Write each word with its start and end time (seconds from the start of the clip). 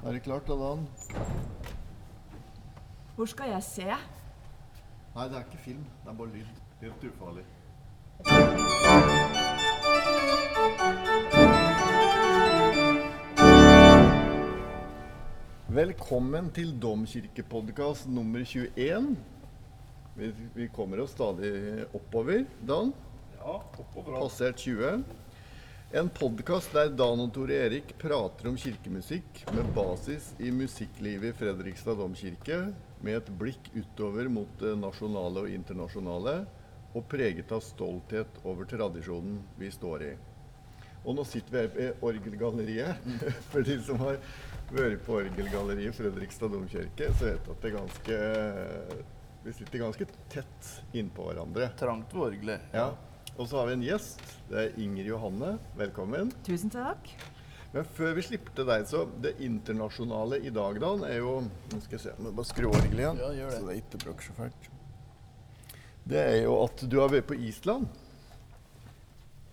Er 0.00 0.12
det 0.12 0.22
klart, 0.22 0.48
Adan? 0.48 0.88
Hvor 3.16 3.26
skal 3.28 3.50
jeg 3.52 3.62
se? 3.62 3.84
Nei, 5.14 5.24
det 5.28 5.36
er 5.36 5.42
ikke 5.44 5.58
film. 5.60 5.82
Det 6.04 6.08
er 6.08 6.14
bare 6.16 6.30
lyd. 6.32 6.46
Helt 6.80 7.04
ufarlig. 7.04 7.44
Velkommen 15.68 16.48
til 16.56 16.72
Domkirkepodkast 16.80 18.08
nummer 18.08 18.40
21. 18.40 19.16
Vi, 20.16 20.32
vi 20.54 20.70
kommer 20.72 21.04
oss 21.04 21.12
stadig 21.12 21.84
oppover, 21.92 22.48
Dan. 22.64 22.94
Ja, 23.36 23.58
oppover. 23.60 24.16
Passert 24.22 24.56
20. 24.64 25.04
En 25.92 26.06
podkast 26.06 26.70
der 26.70 26.92
Dan 26.94 27.18
og 27.18 27.32
Tore 27.34 27.56
Erik 27.64 27.88
prater 27.98 28.46
om 28.46 28.54
kirkemusikk 28.54 29.40
med 29.50 29.72
basis 29.74 30.28
i 30.38 30.52
musikklivet 30.54 31.32
i 31.32 31.34
Fredrikstad 31.34 31.98
domkirke, 31.98 32.58
med 33.02 33.18
et 33.18 33.32
blikk 33.40 33.72
utover 33.74 34.30
mot 34.30 34.52
det 34.60 34.76
nasjonale 34.78 35.42
og 35.42 35.50
internasjonale, 35.50 36.36
og 36.94 37.08
preget 37.10 37.50
av 37.50 37.64
stolthet 37.66 38.38
over 38.44 38.70
tradisjonen 38.70 39.42
vi 39.58 39.72
står 39.74 40.06
i. 40.12 40.12
Og 41.02 41.18
nå 41.18 41.26
sitter 41.26 41.56
vi 41.56 41.66
her 41.66 41.82
i 41.88 42.06
Orgelgalleriet. 42.06 43.12
For 43.50 43.66
de 43.66 43.80
som 43.82 43.98
har 44.06 44.22
vært 44.70 45.02
på 45.02 45.18
Orgelgalleriet 45.24 45.90
i 45.90 45.98
Fredrikstad 46.04 46.54
domkirke, 46.54 47.10
så 47.18 47.32
vet 47.32 47.50
at 47.50 47.66
det 47.66 47.74
er 47.74 47.78
ganske 47.80 48.22
Vi 49.42 49.58
sitter 49.58 49.88
ganske 49.88 50.12
tett 50.30 50.74
innpå 50.94 51.32
hverandre. 51.32 51.72
Trangt 51.82 52.14
ved 52.14 52.28
orgelet. 52.30 52.74
Ja. 52.78 52.92
Og 53.40 53.48
så 53.48 53.56
har 53.56 53.70
vi 53.70 53.72
en 53.78 53.82
gjest. 53.84 54.20
Det 54.50 54.56
er 54.60 54.74
Inger 54.84 55.06
Johanne. 55.14 55.54
Velkommen. 55.78 56.28
Tusen 56.44 56.68
takk. 56.68 57.06
Men 57.72 57.86
før 57.96 58.12
vi 58.18 58.24
slipper 58.26 58.52
til 58.52 58.66
deg, 58.68 58.84
så 58.90 59.06
Det 59.22 59.32
internasjonale 59.40 60.42
i 60.44 60.52
dag, 60.52 60.76
Dan, 60.82 61.06
er 61.08 61.22
jo 61.22 61.38
Nå 61.46 61.80
skal 61.80 61.96
jeg 61.96 62.02
se, 62.02 62.12
jeg 62.12 62.26
må 62.26 62.34
bare 62.36 62.50
skru 62.50 62.68
over 62.68 62.84
igjen. 62.84 63.16
Ja, 63.16 63.30
gjør 63.38 63.48
det. 63.54 63.56
Så 63.56 63.70
det 63.70 63.78
ikke 63.80 64.02
bråker 64.04 64.28
så 64.28 64.36
fælt. 64.42 64.68
Det 66.10 66.20
er 66.20 66.38
jo 66.42 66.60
at 66.66 66.84
du 66.84 67.00
har 67.00 67.08
vært 67.16 67.30
på 67.32 67.40
Island. 67.48 67.88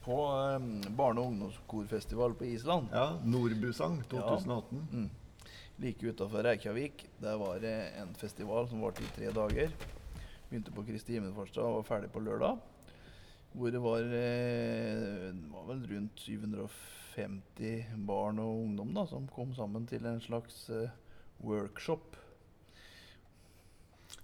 På 0.04 0.20
eh, 0.36 0.70
barne- 0.92 1.24
og 1.24 1.32
ungdomskorfestival 1.32 2.36
på 2.36 2.52
Island. 2.52 2.92
Ja, 2.92 3.10
Nordbusang 3.24 4.02
2018. 4.12 4.88
Mm. 4.92 5.10
Like 5.80 6.12
utafor 6.12 6.44
Reykjavik. 6.44 7.06
Der 7.24 7.40
var 7.40 7.64
det 7.64 7.78
en 8.02 8.12
festival 8.20 8.68
som 8.68 8.84
varte 8.84 9.06
i 9.06 9.14
tre 9.16 9.32
dager. 9.32 9.72
Begynte 10.50 10.76
på 10.76 10.84
Kristi 10.84 11.16
himmelfartsdag 11.16 11.64
og 11.64 11.86
var 11.86 11.94
ferdig 11.96 12.12
på 12.12 12.20
lørdag. 12.20 12.60
Hvor 13.58 13.74
det 13.74 13.82
var, 13.82 14.06
eh, 14.06 15.34
det 15.34 15.50
var 15.50 15.66
vel 15.72 15.82
rundt 15.90 16.20
750 16.22 17.86
barn 18.06 18.40
og 18.44 18.64
ungdom 18.68 18.94
da, 18.94 19.08
som 19.10 19.26
kom 19.34 19.56
sammen 19.58 19.88
til 19.90 20.06
en 20.06 20.22
slags 20.22 20.68
eh, 20.70 20.94
workshop. 21.42 22.16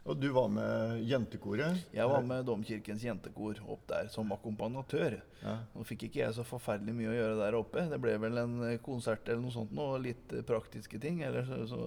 Og 0.04 0.20
du 0.20 0.28
var 0.36 0.50
med 0.52 1.02
jentekoret. 1.08 1.86
Jeg 1.96 2.10
var 2.12 2.26
med 2.28 2.44
Domkirkens 2.46 3.06
jentekor 3.08 3.62
opp 3.72 3.86
der 3.88 4.10
som 4.12 4.32
akkompagnatør. 4.36 5.16
Ja. 5.42 5.56
Nå 5.72 5.86
fikk 5.88 6.10
ikke 6.10 6.26
jeg 6.26 6.36
så 6.36 6.44
forferdelig 6.46 6.96
mye 6.98 7.14
å 7.14 7.16
gjøre 7.16 7.40
der 7.40 7.58
oppe. 7.58 7.86
Det 7.90 8.00
ble 8.04 8.18
vel 8.20 8.42
en 8.42 8.58
eh, 8.68 8.82
konsert 8.84 9.26
eller 9.30 9.42
noe 9.46 9.56
sånt 9.56 9.72
noe 9.74 9.96
og 9.96 10.04
litt 10.04 10.36
praktiske 10.46 11.00
ting. 11.02 11.24
Eller 11.24 11.48
så, 11.48 11.62
så 11.72 11.82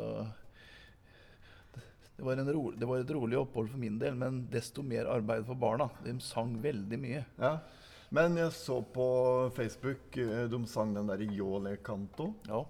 det, 2.16 2.24
var 2.24 2.36
en 2.40 2.52
ro, 2.52 2.70
det 2.72 2.86
var 2.88 2.98
et 3.02 3.10
rolig 3.10 3.38
opphold 3.38 3.68
for 3.70 3.78
min 3.78 3.98
del, 3.98 4.14
men 4.14 4.46
desto 4.50 4.82
mer 4.82 5.06
arbeid 5.06 5.44
for 5.46 5.54
barna. 5.54 5.90
De 6.04 6.14
sang 6.20 6.56
veldig 6.62 6.98
mye. 7.02 7.24
ja. 7.38 7.58
Men 8.14 8.36
jeg 8.38 8.52
så 8.54 8.76
på 8.94 9.04
Facebook 9.56 10.16
eh, 10.22 10.44
de 10.48 10.58
sang 10.70 10.92
den 10.94 11.08
derre 11.10 11.26
Yole 11.34 11.72
Canto. 11.82 12.28
Ja, 12.46 12.60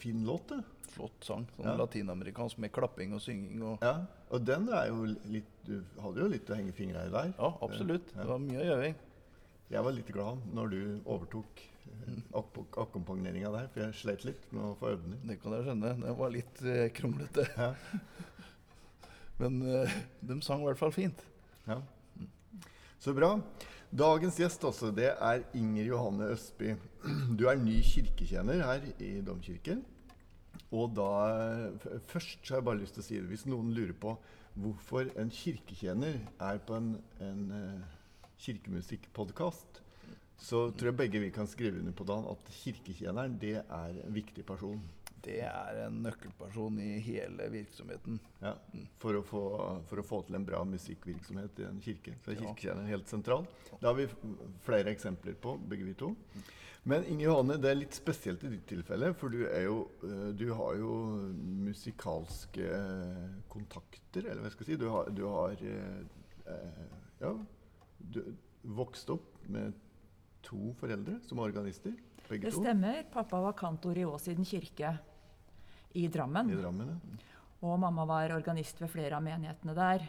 Fin 0.00 0.24
låt, 0.24 0.48
det. 0.48 0.62
flott 0.94 1.22
sang. 1.24 1.46
Sånn 1.56 1.66
Ja. 1.66 1.74
latinamerikansk 1.76 2.58
med 2.58 2.72
klapping 2.72 3.12
og 3.14 3.20
synging. 3.20 3.62
Og, 3.62 3.78
Ja. 3.82 4.06
Og 4.30 4.44
den 4.44 4.68
er 4.72 4.86
jo 4.88 5.04
litt 5.28 5.44
Du 5.66 5.82
hadde 6.00 6.20
jo 6.20 6.28
litt 6.28 6.48
å 6.48 6.56
henge 6.56 6.72
fingra 6.72 7.04
i 7.06 7.10
der. 7.10 7.34
ja, 7.38 7.52
absolutt. 7.62 8.12
Ja. 8.16 8.22
Det 8.22 8.28
var 8.28 8.38
mye 8.38 8.64
øving. 8.64 8.94
Jeg 9.70 9.84
var 9.84 9.92
litt 9.92 10.08
glad 10.12 10.38
når 10.54 10.70
du 10.70 11.00
overtok 11.06 11.66
Mm. 12.08 12.22
akkompagneringa 12.76 13.50
der, 13.52 13.66
for 13.68 13.80
jeg 13.80 13.92
slet 13.94 14.24
litt 14.24 14.52
med 14.52 14.62
å 14.62 14.76
få 14.78 14.92
øvd 14.96 15.02
den. 15.10 15.20
Det 15.28 15.42
kan 15.42 15.52
jeg 15.52 15.64
skjønne. 15.64 16.00
Det 16.00 16.16
var 16.16 16.30
litt 16.30 16.62
eh. 16.62 16.90
Ja. 17.58 17.74
Men 19.40 19.60
eh, 19.64 19.98
de 20.28 20.38
sang 20.44 20.62
i 20.62 20.68
hvert 20.68 20.80
fall 20.80 20.94
fint. 20.94 21.24
Ja. 21.66 21.80
Så 23.00 23.14
bra. 23.16 23.34
Dagens 23.90 24.36
gjest 24.38 24.62
også, 24.68 24.92
det 24.94 25.08
er 25.16 25.46
Inger 25.56 25.88
Johanne 25.88 26.28
Østby. 26.34 26.76
Du 27.38 27.48
er 27.50 27.58
ny 27.58 27.80
kirketjener 27.82 28.60
her 28.62 28.84
i 29.02 29.16
Domkirken. 29.26 29.80
Og 30.70 30.92
da 30.94 31.08
Først 32.10 32.44
så 32.44 32.54
har 32.54 32.60
jeg 32.60 32.68
bare 32.68 32.82
lyst 32.82 32.94
til 32.94 33.02
å 33.02 33.06
si 33.08 33.16
det. 33.18 33.26
Hvis 33.32 33.48
noen 33.50 33.72
lurer 33.74 33.96
på 33.98 34.14
hvorfor 34.60 35.10
en 35.18 35.30
kirketjener 35.32 36.20
er 36.42 36.60
på 36.66 36.76
en, 36.76 36.92
en 37.22 37.42
uh, 37.54 37.98
kirkemusikkpodkast, 38.44 39.80
så 40.40 40.62
tror 40.70 40.90
jeg 40.90 40.98
begge 41.00 41.22
vi 41.22 41.32
kan 41.34 41.48
skrive 41.48 41.80
under 41.80 41.94
på 41.96 42.06
Dan 42.08 42.26
at 42.30 42.52
kirketjeneren 42.62 43.36
det 43.40 43.56
er 43.62 44.00
en 44.04 44.14
viktig 44.14 44.44
person. 44.46 44.80
Det 45.24 45.40
er 45.44 45.82
en 45.86 45.98
nøkkelperson 46.04 46.78
i 46.80 46.94
hele 47.04 47.48
virksomheten. 47.52 48.20
Ja, 48.40 48.54
for, 49.02 49.18
å 49.18 49.24
få, 49.26 49.42
for 49.90 50.00
å 50.00 50.06
få 50.06 50.22
til 50.26 50.38
en 50.38 50.46
bra 50.48 50.62
musikkvirksomhet 50.68 51.60
i 51.60 51.66
en 51.68 51.82
kirke. 51.84 52.14
Så 52.24 52.32
er 52.32 52.40
kirketjeneren 52.40 52.88
helt 52.88 53.10
sentral. 53.10 53.44
Det 53.74 53.84
har 53.84 53.98
vi 53.98 54.08
flere 54.64 54.94
eksempler 54.94 55.36
på, 55.40 55.58
begge 55.68 55.90
vi 55.90 55.96
to. 56.00 56.14
Men 56.88 57.04
Inge 57.04 57.26
Johanne, 57.26 57.58
det 57.60 57.68
er 57.68 57.76
litt 57.76 57.96
spesielt 57.96 58.44
i 58.48 58.54
ditt 58.54 58.64
tilfelle, 58.70 59.12
for 59.20 59.32
du, 59.32 59.42
er 59.44 59.66
jo, 59.66 59.82
eh, 60.06 60.30
du 60.32 60.46
har 60.56 60.78
jo 60.80 60.94
musikalske 61.68 62.64
eh, 62.64 63.26
kontakter, 63.52 64.24
eller 64.24 64.46
hva 64.46 64.52
skal 64.54 64.64
jeg 64.64 64.72
si. 64.72 64.80
Du 64.80 64.88
har, 64.88 65.10
du 65.12 65.26
har 65.28 65.60
eh, 65.60 66.86
ja, 67.20 67.34
du 68.00 68.22
vokst 68.80 69.12
opp 69.12 69.36
med 69.52 69.76
to 70.44 70.72
foreldre 70.80 71.18
som 71.28 71.40
er 71.40 71.52
organister, 71.52 71.92
begge 72.30 72.48
Det 72.48 72.56
to, 72.56 72.64
stemmer. 72.64 73.04
Pappa 73.12 73.42
var 73.44 73.56
kantor 73.60 74.00
i 74.00 74.08
Åsiden 74.08 74.48
kirke 74.48 74.96
i 75.94 76.06
Drammen. 76.08 76.50
i 76.50 76.56
Drammen. 76.60 76.88
ja. 76.88 77.26
Og 77.62 77.78
mamma 77.78 78.04
var 78.08 78.30
organist 78.32 78.78
ved 78.80 78.88
flere 78.88 79.16
av 79.18 79.22
menighetene 79.22 79.74
der. 79.76 80.06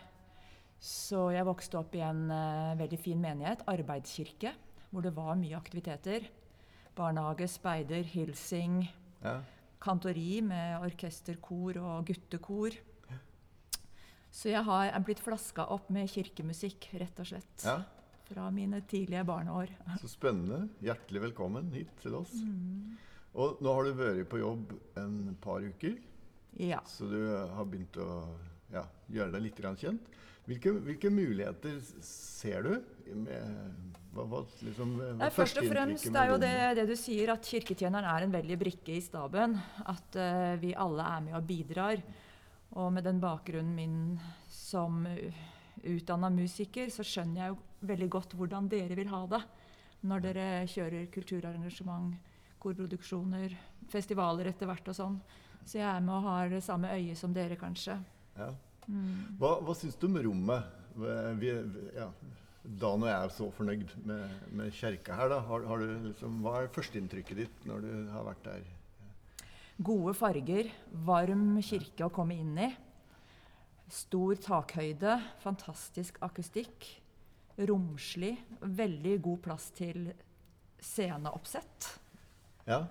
Så 0.79 1.31
jeg 1.33 1.45
vokste 1.45 1.77
opp 1.81 1.93
i 1.95 1.99
en 2.01 2.29
uh, 2.31 2.75
veldig 2.79 2.97
fin 2.99 3.19
menighet, 3.21 3.61
arbeidskirke, 3.67 4.53
hvor 4.89 5.01
det 5.03 5.11
var 5.15 5.35
mye 5.35 5.57
aktiviteter. 5.57 6.29
Barnehage, 6.95 7.47
speider, 7.47 8.03
hilsing, 8.03 8.87
Ja. 9.23 9.41
kantori 9.79 10.41
med 10.41 10.81
orkesterkor 10.81 11.77
og 11.77 12.05
guttekor. 12.07 12.71
Så 14.31 14.49
jeg 14.49 14.63
har 14.63 14.95
blitt 15.03 15.19
flaska 15.19 15.65
opp 15.69 15.89
med 15.91 16.07
kirkemusikk, 16.09 16.87
rett 16.99 17.19
og 17.19 17.25
slett. 17.27 17.65
ja. 17.65 17.81
Fra 18.31 18.49
mine 18.49 18.79
tidlige 18.87 19.25
barneår. 19.27 19.67
Så 19.99 20.07
spennende. 20.07 20.69
Hjertelig 20.81 21.21
velkommen 21.21 21.69
hit 21.73 21.89
til 21.99 22.15
oss. 22.15 22.31
Og 23.39 23.61
nå 23.63 23.73
har 23.75 23.87
du 23.87 23.93
vært 23.95 24.25
på 24.31 24.41
jobb 24.41 24.73
en 24.99 25.35
par 25.41 25.63
uker, 25.63 25.95
Ja. 26.59 26.81
så 26.85 27.07
du 27.07 27.19
har 27.31 27.65
begynt 27.65 27.95
å 27.95 28.27
ja, 28.73 28.83
gjøre 29.07 29.31
deg 29.37 29.45
litt 29.45 29.61
kjent. 29.79 30.09
Hvilke, 30.49 30.73
hvilke 30.83 31.09
muligheter 31.13 31.77
ser 32.03 32.65
du? 32.65 32.73
Med, 33.13 33.93
hva, 34.11 34.25
hva, 34.25 34.41
liksom, 34.65 34.95
hva 35.19 35.29
først 35.31 35.61
og 35.61 35.69
fremst 35.69 36.09
det 36.09 36.19
er 36.19 36.31
jo 36.31 36.39
det, 36.41 36.51
det 36.81 36.85
du 36.89 36.95
sier, 36.99 37.31
at 37.31 37.45
kirketjeneren 37.45 38.07
er 38.09 38.25
en 38.25 38.33
veldig 38.33 38.57
brikke 38.59 38.97
i 38.97 39.03
staben. 39.05 39.55
At 39.85 40.17
uh, 40.17 40.57
vi 40.59 40.73
alle 40.75 41.05
er 41.07 41.23
med 41.29 41.37
og 41.39 41.47
bidrar. 41.47 42.03
Og 42.81 42.91
med 42.95 43.05
den 43.07 43.21
bakgrunnen 43.21 43.75
min 43.75 43.95
som 44.49 45.05
utdanna 45.83 46.29
musiker, 46.33 46.91
så 46.91 47.05
skjønner 47.05 47.45
jeg 47.45 47.53
jo 47.53 47.87
veldig 47.87 48.09
godt 48.11 48.35
hvordan 48.37 48.67
dere 48.71 48.97
vil 48.97 49.11
ha 49.11 49.23
det 49.31 49.41
når 50.07 50.23
dere 50.25 50.45
kjører 50.69 51.09
kulturarrangement, 51.13 52.15
korproduksjoner, 52.61 53.55
festivaler 53.91 54.51
etter 54.51 54.69
hvert 54.69 54.91
og 54.91 54.97
sånn. 54.97 55.17
Så 55.65 55.79
jeg 55.79 55.87
er 55.87 56.03
med 56.03 56.15
og 56.17 56.27
har 56.29 56.59
samme 56.63 56.91
øye 56.93 57.15
som 57.17 57.33
dere, 57.35 57.57
kanskje. 57.59 57.97
Ja. 58.37 58.51
Mm. 58.87 59.37
Hva, 59.39 59.57
hva 59.61 59.75
syns 59.77 59.97
du 59.99 60.07
om 60.07 60.17
rommet? 60.25 60.77
Vi, 61.39 61.51
ja, 61.95 62.07
Dan 62.61 63.01
og 63.01 63.09
jeg 63.09 63.17
er 63.17 63.33
så 63.33 63.47
fornøyd 63.55 63.93
med, 64.05 64.37
med 64.53 64.73
kjerka 64.75 65.15
her. 65.17 65.31
Da. 65.33 65.39
Har, 65.47 65.65
har 65.69 65.81
du 65.81 65.93
liksom, 66.09 66.41
hva 66.45 66.59
er 66.59 66.71
førsteinntrykket 66.75 67.43
ditt 67.43 67.67
når 67.69 67.85
du 67.85 67.91
har 68.13 68.27
vært 68.27 68.43
der? 68.45 68.67
Gode 69.81 70.13
farger, 70.13 70.69
varm 71.07 71.55
kirke 71.65 72.05
å 72.05 72.13
komme 72.13 72.37
inn 72.37 72.53
i. 72.61 72.69
Stor 73.91 74.37
takhøyde, 74.39 75.17
fantastisk 75.41 76.19
akustikk. 76.23 76.85
Romslig. 77.67 78.35
Veldig 78.61 79.17
god 79.25 79.41
plass 79.47 79.71
til 79.77 80.11
sceneoppsett. 80.81 81.89
Ja, 82.67 82.85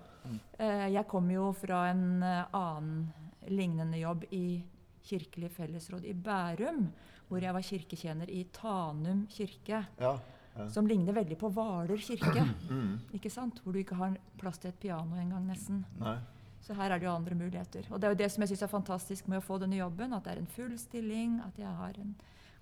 Eh, 0.59 0.87
Jeg 0.93 1.07
kom 1.09 1.31
jo 1.31 1.47
fra 1.57 1.87
en 1.89 2.21
eh, 2.23 2.43
annen 2.53 3.07
lignende 3.49 3.97
jobb 3.97 4.23
i 4.31 4.61
Kirkelig 5.03 5.49
fellesråd 5.51 6.05
i 6.05 6.13
Bærum, 6.13 6.91
hvor 7.27 7.41
jeg 7.41 7.53
var 7.55 7.61
kirketjener 7.65 8.29
i 8.29 8.43
Tanum 8.53 9.23
kirke. 9.27 9.79
ja, 9.99 10.19
ja. 10.57 10.67
Som 10.69 10.85
ligner 10.85 11.13
veldig 11.13 11.37
på 11.39 11.49
Hvaler 11.49 11.97
kirke. 11.97 12.43
Mm. 12.69 12.99
ikke 13.13 13.31
sant? 13.31 13.61
Hvor 13.63 13.73
du 13.73 13.79
ikke 13.79 13.95
har 13.95 14.13
plass 14.37 14.59
til 14.59 14.69
et 14.69 14.79
piano 14.79 15.15
engang, 15.15 15.47
nesten. 15.47 15.83
Nei. 15.99 16.17
Så 16.61 16.75
her 16.77 16.91
er 16.91 16.99
det 16.99 17.05
jo 17.07 17.15
andre 17.15 17.35
muligheter. 17.35 17.87
Og 17.91 17.99
det 17.99 18.07
er 18.07 18.11
jo 18.13 18.19
det 18.21 18.31
som 18.31 18.41
jeg 18.43 18.49
syns 18.53 18.61
er 18.61 18.67
fantastisk 18.77 19.27
med 19.27 19.39
å 19.41 19.45
få 19.45 19.57
denne 19.59 19.79
jobben, 19.81 20.13
at 20.13 20.23
det 20.23 20.33
er 20.35 20.41
en 20.43 20.45
full 20.53 20.77
stilling, 20.77 21.39
at 21.41 21.57
jeg 21.57 21.65
har 21.81 21.97
en 21.97 22.15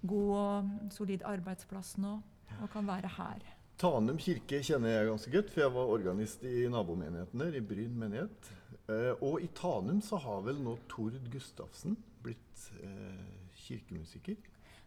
god 0.08 0.32
og 0.32 0.94
solid 0.96 1.22
arbeidsplass 1.28 1.98
nå 1.98 2.22
og 2.62 2.70
kan 2.72 2.88
være 2.88 3.08
her. 3.20 3.44
Tanum 3.80 4.18
kirke 4.20 4.60
kjenner 4.66 4.92
jeg 4.92 5.08
ganske 5.08 5.31
godt, 5.31 5.52
for 5.54 5.64
jeg 5.64 5.72
var 5.72 5.92
organist 5.94 6.42
i 6.44 6.68
nabomenigheten 6.72 7.40
der, 7.40 7.56
i 7.56 7.64
Bryn 7.64 7.96
menighet. 7.96 8.50
Eh, 8.92 9.14
og 9.24 9.40
i 9.40 9.48
Tanum 9.56 10.02
så 10.04 10.20
har 10.20 10.42
vel 10.44 10.60
nå 10.66 10.76
Tord 10.92 11.16
Gustavsen 11.31 11.96
blitt 12.24 12.66
eh, 12.84 13.54
kirkemusiker? 13.64 14.36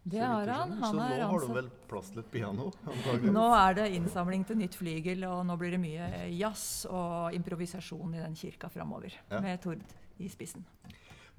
Det 0.03 0.19
har 0.19 0.47
han. 0.51 0.75
Han 0.81 0.91
så 0.91 0.99
nå 0.99 1.27
har 1.31 1.39
du 1.39 1.53
vel 1.55 1.69
plass 1.87 2.11
til 2.11 2.19
et 2.19 2.29
piano? 2.29 2.67
Nå 3.37 3.45
er 3.55 3.77
det 3.77 3.85
innsamling 3.95 4.43
til 4.43 4.59
nytt 4.59 4.75
flygel, 4.75 5.23
og 5.29 5.45
nå 5.47 5.55
blir 5.61 5.77
det 5.77 5.79
mye 5.79 6.09
jazz 6.35 6.83
og 6.91 7.31
improvisasjon 7.37 8.17
i 8.17 8.19
den 8.19 8.35
kirka 8.35 8.67
framover. 8.73 9.15
Ja. 9.31 9.39
Med 9.39 9.63
Tord 9.63 9.79
i 10.19 10.27
spissen. 10.27 10.67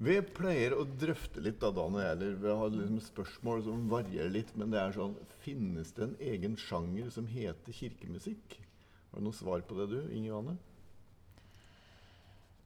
Vi 0.03 0.17
pleier 0.35 0.73
å 0.75 0.83
drøfte 0.83 1.39
litt 1.39 1.61
da, 1.61 1.69
Dan 1.71 1.95
og 1.95 2.01
jeg, 2.03 2.17
eller 2.17 2.33
vi 2.41 2.51
har 2.59 2.71
liksom 2.73 2.99
spørsmål 3.05 3.61
som 3.63 3.85
varierer 3.91 4.33
litt, 4.33 4.51
men 4.59 4.73
det 4.73 4.81
er 4.81 4.95
sånn 4.95 5.15
Finnes 5.45 5.93
det 5.95 6.03
en 6.03 6.15
egen 6.33 6.55
sjanger 6.59 7.11
som 7.13 7.27
heter 7.29 7.75
kirkemusikk? 7.77 8.57
Har 9.11 9.21
du 9.21 9.27
noe 9.29 9.37
svar 9.37 9.61
på 9.63 9.77
det, 9.77 9.85
du, 9.93 9.99
Inge 10.11 10.31
Johanne? 10.31 10.55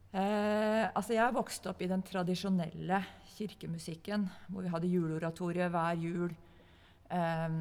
Eh, 0.10 0.86
altså 0.88 1.14
jeg 1.14 1.36
vokste 1.36 1.70
opp 1.70 1.84
i 1.86 1.90
den 1.92 2.02
tradisjonelle 2.08 3.04
kirkemusikken, 3.36 4.26
hvor 4.50 4.66
vi 4.66 4.72
hadde 4.74 4.90
juleoratoriet 4.90 5.70
hver 5.76 6.02
jul. 6.02 6.34
Eh, 7.14 7.60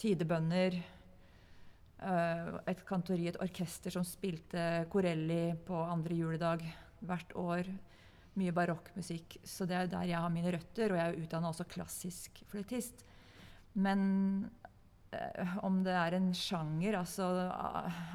tidebønner. 0.00 0.80
Eh, 2.00 2.50
et 2.72 2.86
kantori, 2.88 3.28
et 3.28 3.42
orkester 3.44 3.92
som 3.92 4.06
spilte 4.08 4.86
Corelli 4.88 5.50
på 5.66 5.84
andre 5.84 6.16
juledag 6.22 6.64
hvert 7.04 7.36
år. 7.36 7.68
Mye 8.38 8.54
barokkmusikk. 8.54 9.40
Så 9.44 9.66
det 9.68 9.76
er 9.76 9.90
der 9.90 10.08
jeg 10.12 10.22
har 10.22 10.32
mine 10.32 10.52
røtter, 10.54 10.92
og 10.92 11.00
jeg 11.00 11.12
er 11.12 11.22
utdanna 11.24 11.50
også 11.50 11.66
klassisk 11.70 12.42
fløytist. 12.50 13.04
Men 13.80 14.02
eh, 15.14 15.56
om 15.66 15.80
det 15.86 15.94
er 15.94 16.16
en 16.16 16.30
sjanger 16.34 16.96
altså 16.98 17.28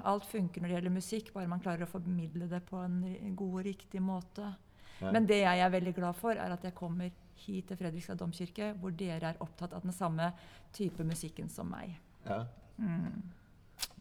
Alt 0.03 0.25
funker 0.27 0.61
når 0.61 0.67
det 0.67 0.77
gjelder 0.77 0.95
musikk, 0.97 1.33
bare 1.35 1.51
man 1.51 1.63
klarer 1.63 1.85
å 1.85 1.91
formidle 1.91 2.49
det 2.51 2.61
på 2.67 2.79
en 2.83 3.01
god 3.35 3.59
og 3.61 3.67
riktig 3.67 4.03
måte. 4.03 4.53
Ja. 5.01 5.11
Men 5.11 5.27
det 5.27 5.41
jeg 5.41 5.61
er 5.61 5.71
veldig 5.73 5.95
glad 5.95 6.19
for, 6.19 6.39
er 6.39 6.55
at 6.55 6.63
jeg 6.63 6.75
kommer 6.77 7.11
hit 7.45 7.67
til 7.69 7.79
Fredrikstad 7.79 8.19
domkirke, 8.19 8.71
hvor 8.79 8.93
dere 8.95 9.33
er 9.33 9.41
opptatt 9.43 9.75
av 9.75 9.83
den 9.83 9.95
samme 9.95 10.31
type 10.75 11.03
musikken 11.03 11.51
som 11.51 11.67
meg. 11.71 11.97
Ja. 12.25 12.45
Mm. 12.79 13.23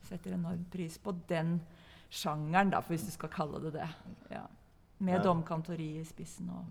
Setter 0.07 0.37
enorm 0.37 0.63
pris 0.71 0.99
på 1.03 1.15
den 1.29 1.59
sjangeren, 2.15 2.71
da, 2.71 2.83
hvis 2.87 3.09
du 3.09 3.13
skal 3.15 3.33
kalle 3.33 3.61
det 3.65 3.75
det. 3.79 3.89
Ja. 4.31 4.45
Med 4.99 5.15
Ja. 5.19 5.23
domkantori 5.23 5.97
i 6.01 6.05
spissen 6.05 6.49
og 6.51 6.65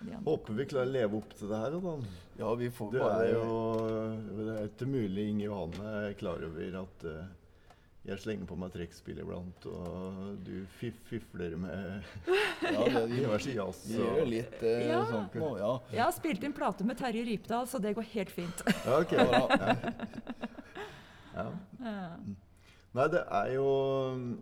de 0.00 0.12
andre. 0.14 0.24
Håper 0.30 0.54
vi 0.54 0.64
klarer 0.70 0.86
å 0.86 0.92
leve 0.94 1.16
opp 1.18 1.32
til 1.34 1.48
det 1.48 1.58
her, 1.58 1.70
da, 1.82 1.96
Ja, 2.38 2.54
vi 2.54 2.68
får 2.70 2.92
Det 2.92 3.00
bare 3.00 3.24
er 3.26 3.32
jo 3.34 4.36
det 4.38 4.54
er 4.54 4.68
ikke 4.68 4.86
mulig 4.86 5.28
Inge 5.32 5.44
Johanne 5.48 5.92
er 6.08 6.14
klar 6.14 6.44
over 6.46 6.76
at 6.84 7.04
uh, 7.04 7.24
jeg 8.06 8.18
slenger 8.22 8.46
på 8.46 8.56
meg 8.56 8.70
trekkspill 8.72 9.18
iblant, 9.20 9.66
og 9.66 10.38
du 10.46 10.64
fif 10.78 10.94
fifler 11.10 11.56
med 11.60 12.04
ja, 12.62 12.84
det, 12.94 13.02
diverse 13.10 13.52
jazz. 13.52 13.82
Vi 13.90 13.98
gjør 13.98 14.24
litt 14.30 14.62
uh, 14.62 14.86
Ja. 14.86 15.02
sånn 15.10 15.28
nå, 15.34 15.50
ja. 15.58 15.72
Jeg 15.92 16.04
har 16.06 16.12
spilt 16.16 16.44
inn 16.46 16.54
plate 16.56 16.84
med 16.88 16.96
Terje 16.96 17.24
Rypdal, 17.26 17.66
så 17.68 17.82
det 17.82 17.96
går 17.98 18.06
helt 18.14 18.30
fint. 18.30 18.62
Ja, 18.86 19.00
ok. 19.02 19.12
Ja. 21.38 21.50
Ja. 21.82 22.00
Nei, 22.96 23.04
det 23.12 23.20
er 23.36 23.50
jo 23.52 23.66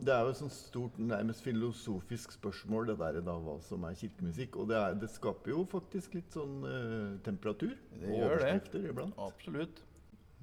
det 0.06 0.12
er 0.14 0.22
jo 0.22 0.34
et 0.34 0.38
sånt 0.38 0.54
stort, 0.54 1.00
nærmest 1.02 1.42
filosofisk 1.42 2.36
spørsmål, 2.36 2.92
det 2.92 2.98
der 3.00 3.18
da, 3.26 3.34
hva 3.42 3.56
som 3.66 3.84
er 3.88 3.96
kirkemusikk. 3.98 4.60
Og 4.62 4.70
det, 4.70 4.78
er, 4.78 4.94
det 5.02 5.10
skaper 5.10 5.50
jo 5.50 5.64
faktisk 5.72 6.14
litt 6.20 6.30
sånn 6.36 6.62
uh, 6.62 7.18
temperatur 7.26 7.74
Det 7.74 8.06
og 8.06 8.14
gjør 8.14 8.22
det. 8.22 8.30
overskrifter 8.30 8.88
iblant. 8.92 9.18
Absolutt. 9.26 9.82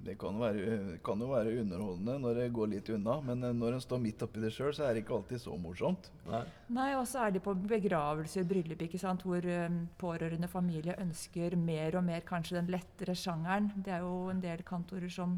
Det 0.03 0.17
kan, 0.19 0.35
være, 0.35 0.97
kan 0.99 1.21
jo 1.23 1.29
være 1.31 1.53
underholdende 1.61 2.17
når 2.19 2.39
det 2.41 2.47
går 2.57 2.71
litt 2.73 2.89
unna, 2.91 3.13
men 3.23 3.45
eh, 3.47 3.53
når 3.55 3.77
en 3.77 3.83
står 3.85 4.01
midt 4.03 4.25
oppi 4.25 4.41
det 4.43 4.49
sjøl, 4.51 4.73
så 4.75 4.83
er 4.89 4.97
det 4.97 5.05
ikke 5.05 5.13
alltid 5.15 5.39
så 5.45 5.55
morsomt. 5.55 6.09
Nei. 6.27 6.41
Nei, 6.75 6.89
og 6.99 7.05
så 7.07 7.21
er 7.23 7.31
de 7.31 7.39
på 7.45 7.53
begravelser, 7.55 8.43
bryllup, 8.49 8.83
ikke 8.83 8.99
sant, 8.99 9.23
hvor 9.23 9.47
um, 9.47 9.77
pårørende 10.01 10.49
familie 10.51 10.97
ønsker 10.99 11.55
mer 11.55 11.95
og 12.01 12.03
mer 12.09 12.25
kanskje 12.27 12.57
den 12.59 12.73
lettere 12.73 13.15
sjangeren. 13.15 13.71
Det 13.85 13.95
er 13.95 14.03
jo 14.03 14.25
en 14.33 14.43
del 14.43 14.65
kantorer 14.67 15.07
som, 15.13 15.37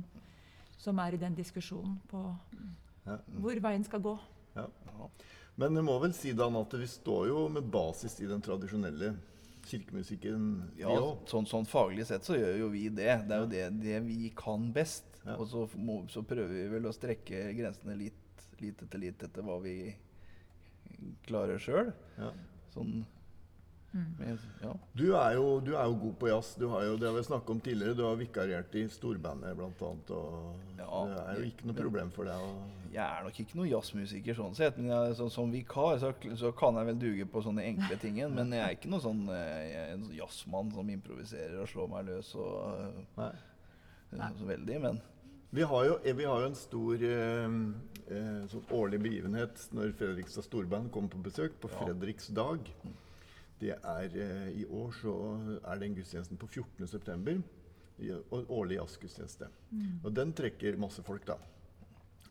som 0.78 1.00
er 1.00 1.14
i 1.16 1.18
den 1.22 1.36
diskusjonen 1.36 1.98
på 2.12 2.22
Ja. 3.06 3.18
hvor 3.40 3.60
veien 3.62 3.84
skal 3.86 4.02
gå. 4.02 4.18
Ja. 4.56 4.68
Men 5.58 5.76
jeg 5.76 5.84
må 5.88 6.00
vel 6.02 6.14
si 6.14 6.34
Dan, 6.34 6.56
at 6.56 6.72
vi 6.74 6.86
står 6.90 7.28
jo 7.30 7.48
med 7.50 7.70
basis 7.72 8.20
i 8.20 8.26
den 8.28 8.42
tradisjonelle 8.42 9.16
kirkemusikken. 9.66 10.72
Ja, 10.78 10.90
sånn, 11.30 11.46
sånn 11.48 11.66
faglig 11.66 12.06
sett 12.06 12.24
så 12.28 12.36
gjør 12.38 12.58
jo 12.60 12.70
vi 12.74 12.90
det. 12.90 13.28
Det 13.28 13.32
er 13.36 13.40
jo 13.44 13.48
det, 13.52 13.64
det 13.82 14.02
vi 14.06 14.30
kan 14.36 14.72
best. 14.76 15.06
Ja. 15.26 15.38
Og 15.40 15.48
så, 15.50 15.64
må, 15.78 16.02
så 16.12 16.22
prøver 16.28 16.52
vi 16.54 16.68
vel 16.76 16.86
å 16.86 16.94
strekke 16.94 17.48
grensene 17.58 17.96
litt, 17.98 18.46
litt 18.62 18.82
etter 18.84 19.00
litt 19.02 19.24
etter 19.26 19.42
hva 19.48 19.58
vi 19.64 19.96
klarer 21.28 21.60
sjøl. 21.62 21.94
Sånn 22.74 22.92
Mm. 23.00 23.06
Med, 23.96 24.40
ja. 24.62 24.72
Du, 24.94 25.06
er 25.16 25.36
jo, 25.38 25.44
du 25.64 25.72
er 25.76 25.86
jo 25.88 25.94
god 26.02 26.16
på 26.20 26.28
jazz. 26.28 26.50
Du 26.60 26.66
har 26.72 26.84
jo, 26.84 26.98
det 27.00 27.08
har 27.08 27.16
vi 27.16 27.24
snakket 27.24 27.52
om 27.54 27.62
tidligere. 27.64 27.96
Du 27.96 28.04
har 28.04 28.18
vikariert 28.20 28.76
i 28.76 28.84
storbandet 28.92 29.56
bl.a. 29.56 29.92
Ja, 30.80 31.00
det 31.08 31.22
er 31.22 31.40
jo 31.40 31.46
ikke 31.48 31.70
noe 31.70 31.78
problem 31.78 32.12
for 32.16 32.28
deg 32.28 32.44
å 32.44 32.50
Jeg 32.92 33.04
er 33.06 33.24
nok 33.26 33.40
ikke 33.44 33.58
noen 33.60 33.70
jazzmusiker 33.72 34.38
sånn 34.38 34.54
sett, 34.56 34.78
men 34.80 34.92
jeg, 34.92 35.16
så, 35.20 35.30
som 35.32 35.52
vikar 35.52 35.98
så, 36.04 36.12
så 36.40 36.52
kan 36.56 36.78
jeg 36.80 36.90
vel 36.92 37.00
duge 37.02 37.26
på 37.32 37.42
sånne 37.48 37.66
enkle 37.72 37.98
ting. 38.04 38.20
Men 38.36 38.52
jeg 38.56 38.64
er 38.66 38.76
ikke 38.78 38.92
noen 38.92 39.04
sånn 39.08 39.24
eh, 39.36 39.94
en 39.96 40.06
jazzmann 40.16 40.72
som 40.76 40.92
improviserer 40.94 41.58
og 41.64 41.72
slår 41.72 41.92
meg 41.96 42.08
løs 42.12 42.32
og 42.36 42.54
eh, 42.86 43.02
Nei. 43.20 43.32
eh, 44.20 44.30
så 44.40 44.48
veldig, 44.52 44.80
men 44.90 45.02
Vi 45.56 45.64
har 45.64 45.86
jo, 45.88 45.98
vi 46.04 46.28
har 46.28 46.42
jo 46.44 46.52
en 46.52 46.60
stor 46.60 47.04
eh, 47.08 47.58
eh, 48.12 48.40
sånn 48.52 48.70
årlig 48.76 49.00
begivenhet 49.08 49.68
når 49.76 49.96
Fredrikstad 50.00 50.48
Storband 50.48 50.92
kommer 50.92 51.16
på 51.16 51.24
besøk, 51.30 51.56
på 51.64 51.72
Ja. 51.72 51.80
Fredriks 51.86 52.28
dag. 52.36 52.60
Det 53.62 53.72
er 53.78 54.16
eh, 54.20 54.48
I 54.62 54.66
år 54.68 54.92
så 55.00 55.14
er 55.64 55.80
den 55.82 55.96
gudstjenesten 55.96 56.40
på 56.42 56.50
14.9. 56.52 57.38
Og 58.36 58.50
årlig 58.52 58.76
jazzgudstjeneste. 58.82 59.48
Og 60.04 60.10
den 60.16 60.34
trekker 60.36 60.76
masse 60.82 61.04
folk, 61.08 61.24
da. 61.30 61.38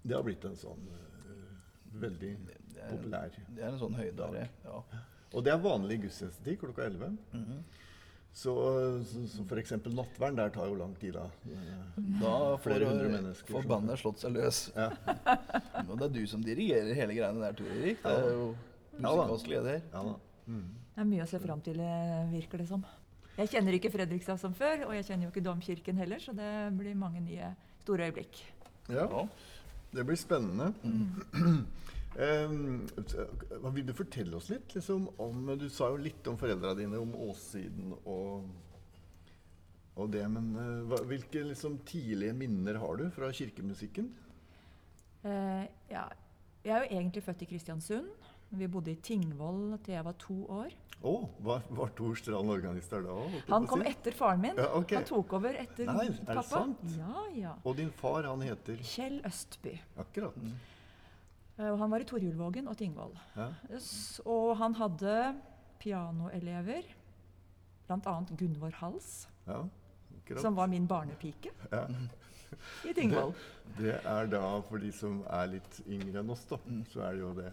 Det 0.04 0.12
har 0.12 0.24
blitt 0.26 0.44
en 0.44 0.58
sånn 0.60 0.82
eh, 0.92 1.54
veldig 2.02 2.32
det, 2.44 2.58
det, 2.74 2.82
er, 2.82 2.90
populær 2.90 3.32
det 3.56 3.62
er 3.64 3.70
en 3.70 3.80
sånn 3.80 3.96
høydare. 3.96 4.44
Ja. 4.66 4.82
Og 5.34 5.46
det 5.46 5.54
er 5.54 5.62
vanlig 5.64 6.02
gudstjenestetid 6.04 6.60
klokka 6.60 6.84
11. 6.90 7.16
Mhm. 7.32 7.64
Så, 8.34 8.50
så, 9.06 9.20
så 9.30 9.44
f.eks. 9.46 9.72
nattverden 9.94 10.36
der 10.40 10.48
tar 10.50 10.66
jo 10.66 10.74
lang 10.74 10.96
tid, 10.98 11.14
da. 11.14 11.28
Eh, 11.46 11.98
Da 12.18 12.32
får, 12.58 12.62
Flere 12.66 12.88
hundre 12.90 13.10
mennesker 13.12 13.54
får 13.54 13.68
bandet 13.70 14.00
slått 14.02 14.24
seg 14.24 14.34
løs. 14.34 14.64
Ja. 14.74 14.88
Og 15.88 15.92
det 16.00 16.08
er 16.08 16.14
du 16.16 16.24
som 16.26 16.42
dirigerer 16.42 16.90
hele 16.98 17.14
greiene 17.14 17.44
der, 17.46 17.54
Tor 17.60 17.70
Erik. 17.78 18.00
Det 18.02 18.10
er 18.18 18.32
jo 18.34 18.48
Ja 18.50 18.98
da. 18.98 19.12
musikalsk 19.14 19.52
leder. 19.54 19.78
Ja 19.94 20.02
da. 20.10 20.16
Mm. 20.50 20.64
Det 20.94 21.02
er 21.02 21.10
mye 21.10 21.24
å 21.24 21.28
se 21.28 21.40
fram 21.42 21.60
til, 21.64 21.80
eh, 21.82 22.30
virker 22.30 22.62
det 22.62 22.68
som. 22.68 22.84
Jeg 23.34 23.50
kjenner 23.50 23.74
ikke 23.74 23.90
Fredrikstad 23.90 24.38
som 24.38 24.54
før, 24.54 24.86
og 24.86 24.94
jeg 24.94 25.08
kjenner 25.08 25.26
jo 25.26 25.32
ikke 25.32 25.42
Domkirken 25.42 25.96
heller, 25.98 26.18
så 26.22 26.34
det 26.36 26.50
blir 26.78 26.94
mange 26.94 27.20
nye 27.20 27.50
store 27.82 28.06
øyeblikk. 28.06 28.44
Ja, 28.88 29.08
det 29.94 30.04
blir 30.06 30.16
spennende. 30.16 30.74
Mm. 30.84 31.66
Um, 32.14 32.86
vil 33.74 33.86
du 33.88 33.90
fortelle 33.90 34.36
oss 34.38 34.46
litt 34.46 34.70
liksom, 34.76 35.08
om 35.18 35.48
Du 35.58 35.64
sa 35.66 35.88
jo 35.90 35.96
litt 35.98 36.28
om 36.30 36.36
foreldra 36.38 36.70
dine, 36.78 37.00
om 37.02 37.10
åssiden 37.26 37.90
og, 38.04 38.44
og 39.98 40.12
det. 40.14 40.22
Men 40.30 40.52
eh, 40.54 40.84
hva, 40.92 41.00
hvilke 41.10 41.42
liksom, 41.48 41.80
tidlige 41.90 42.36
minner 42.38 42.78
har 42.78 43.00
du 43.00 43.08
fra 43.16 43.32
kirkemusikken? 43.34 44.12
Uh, 45.24 45.66
ja, 45.90 46.04
jeg 46.62 46.76
er 46.76 46.84
jo 46.84 47.00
egentlig 47.00 47.24
født 47.26 47.42
i 47.42 47.50
Kristiansund. 47.50 48.30
Vi 48.58 48.68
bodde 48.70 48.92
i 48.92 48.98
Tingvoll 49.02 49.78
til 49.84 49.94
jeg 49.96 50.04
var 50.06 50.16
to 50.20 50.36
år. 50.52 50.74
Oh, 51.04 51.26
var, 51.44 51.60
var 51.76 51.90
Tor 51.96 52.14
Strand 52.16 52.48
organist 52.48 52.90
der 52.94 53.02
da? 53.04 53.12
òg? 53.12 53.34
Han 53.50 53.66
kom 53.68 53.82
si? 53.84 53.90
etter 53.90 54.14
faren 54.16 54.40
min. 54.40 54.56
Ja, 54.56 54.70
okay. 54.78 54.96
Han 54.96 55.04
tok 55.08 55.34
over 55.36 55.58
etter 55.60 55.90
Nei, 55.90 56.06
er 56.06 56.14
det 56.14 56.24
pappa. 56.30 56.44
sant? 56.48 56.84
Ja, 56.96 57.24
ja. 57.36 57.52
Og 57.64 57.76
din 57.76 57.90
far, 57.98 58.24
han 58.30 58.40
heter 58.46 58.78
Kjell 58.80 59.18
Østby. 59.28 59.74
Akkurat. 60.00 60.38
Mm. 60.40 60.54
Og 61.68 61.76
han 61.78 61.92
var 61.92 62.02
i 62.02 62.06
Torjulvågen 62.08 62.66
og 62.72 62.78
Tingvoll. 62.80 63.12
Ja. 63.36 63.50
Og 64.24 64.54
han 64.58 64.74
hadde 64.80 65.18
pianoelever, 65.84 66.88
bl.a. 67.86 68.16
Gunvor 68.40 68.72
Hals, 68.80 69.28
ja, 69.46 69.60
som 70.40 70.56
var 70.56 70.70
min 70.72 70.86
barnepike 70.88 71.52
Ja. 71.70 71.84
i 72.88 72.94
Tingvoll. 72.96 73.34
Det 73.76 73.98
er 74.00 74.26
da, 74.32 74.40
for 74.64 74.80
de 74.80 74.90
som 74.94 75.20
er 75.28 75.52
litt 75.58 75.80
yngre 75.86 76.22
enn 76.22 76.32
oss, 76.32 76.46
da, 76.48 76.56
så 76.92 77.04
er 77.10 77.18
det 77.18 77.20
jo 77.26 77.32
det 77.36 77.50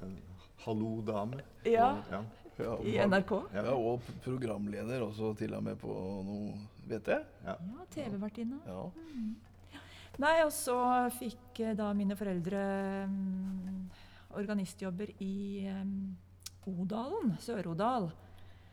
en 0.61 0.65
hallo-dame. 0.65 1.41
Ja, 1.63 2.03
Ja. 2.11 2.23
Ja, 2.57 2.77
i 2.83 2.97
NRK. 3.07 3.31
Ja. 3.53 3.73
Og 3.73 4.01
programleder 4.23 5.01
også 5.01 5.33
til 5.37 5.53
og 5.55 5.63
med 5.63 5.79
på 5.81 5.93
noe, 6.27 6.51
vet 6.85 7.07
jeg. 7.07 7.23
Ja. 7.45 7.55
Ja, 7.55 7.85
TV-vertinne. 7.89 8.59
Ja. 8.67 8.83
Nei, 10.21 10.33
og 10.43 10.51
så 10.53 10.75
fikk 11.15 11.61
eh, 11.63 11.73
da 11.73 11.87
mine 11.97 12.17
foreldre 12.19 12.59
um, 13.07 13.87
organistjobber 14.37 15.13
i 15.23 15.65
um, 15.71 16.11
Odalen, 16.69 17.33
Sør-Odal. 17.41 18.11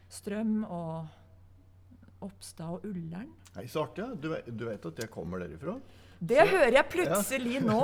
Strøm 0.08 0.64
og 0.64 1.06
Oppstad 2.26 2.74
og 2.74 2.84
Ullern. 2.88 3.30
Nei, 3.54 3.66
så 3.70 3.86
artig. 3.86 4.10
Du, 4.20 4.34
du 4.34 4.66
vet 4.68 4.90
at 4.90 5.02
jeg 5.04 5.12
kommer 5.14 5.46
derifra? 5.46 5.78
Det 6.20 6.38
Så- 6.40 6.46
hører 6.50 6.72
jeg 6.74 6.88
plutselig 6.90 7.60
nå! 7.62 7.78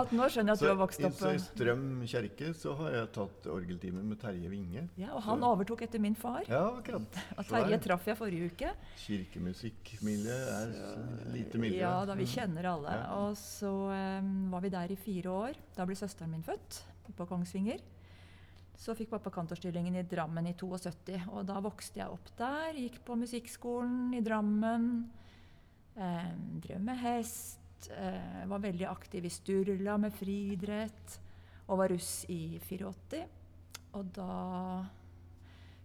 At 0.00 0.10
nå 0.10 0.26
skjønner 0.26 0.50
jeg 0.50 0.56
at 0.56 0.62
du 0.64 0.66
har 0.66 0.78
vokst 0.80 1.04
opp 1.06 1.12
så 1.14 1.28
i 1.30 1.36
eh, 1.36 1.42
Strøm 1.44 1.84
kirke 2.10 2.48
så 2.58 2.72
har 2.80 2.90
jeg 2.96 3.12
tatt 3.14 3.46
orgeltime 3.46 4.02
med 4.02 4.18
Terje 4.18 4.48
Winge. 4.50 4.88
Ja, 4.98 5.12
og 5.14 5.22
han 5.22 5.44
overtok 5.46 5.82
etter 5.86 6.02
min 6.02 6.16
far. 6.18 6.42
Ja, 6.50 6.64
akkurat. 6.80 7.06
Og 7.38 7.46
Terje 7.46 7.78
traff 7.84 8.08
jeg 8.10 8.18
forrige 8.18 8.50
uke. 8.50 8.72
Kirkemusikkmiljøet 9.04 10.48
er 10.50 11.30
lite 11.32 11.58
miljø. 11.62 11.78
Ja, 11.84 12.04
da 12.04 12.14
vi 12.18 12.24
Mm. 12.26 12.32
kjenner 12.34 12.64
alle. 12.72 12.90
Ja. 12.90 13.12
Og 13.22 13.36
så 13.36 13.70
um, 14.18 14.50
var 14.50 14.60
vi 14.60 14.68
der 14.74 14.90
i 14.90 14.96
fire 14.96 15.30
år. 15.30 15.54
Da 15.76 15.84
ble 15.86 15.94
søsteren 15.94 16.30
min 16.30 16.42
født 16.42 16.82
på 17.16 17.26
Kongsvinger. 17.28 17.78
Så 18.76 18.94
fikk 18.98 19.08
pappa 19.10 19.30
kantorstillingen 19.30 19.94
i 19.96 20.02
Drammen 20.02 20.46
i 20.50 20.52
72, 20.58 21.22
og 21.32 21.46
da 21.46 21.60
vokste 21.64 21.96
jeg 22.02 22.08
opp 22.12 22.28
der. 22.36 22.74
Gikk 22.76 22.98
på 23.06 23.14
musikkskolen 23.16 24.12
i 24.18 24.20
Drammen. 24.20 25.06
em, 25.96 26.60
drev 26.60 26.80
med 26.84 26.98
hest. 26.98 27.58
Eh, 27.92 28.44
var 28.48 28.62
veldig 28.62 28.86
aktiv 28.90 29.24
i 29.24 29.32
Sturla 29.32 29.96
med 30.00 30.14
friidrett. 30.14 31.18
Og 31.66 31.80
var 31.80 31.90
russ 31.90 32.24
i 32.30 32.58
84. 32.62 33.22
Og 33.98 34.10
da 34.14 34.30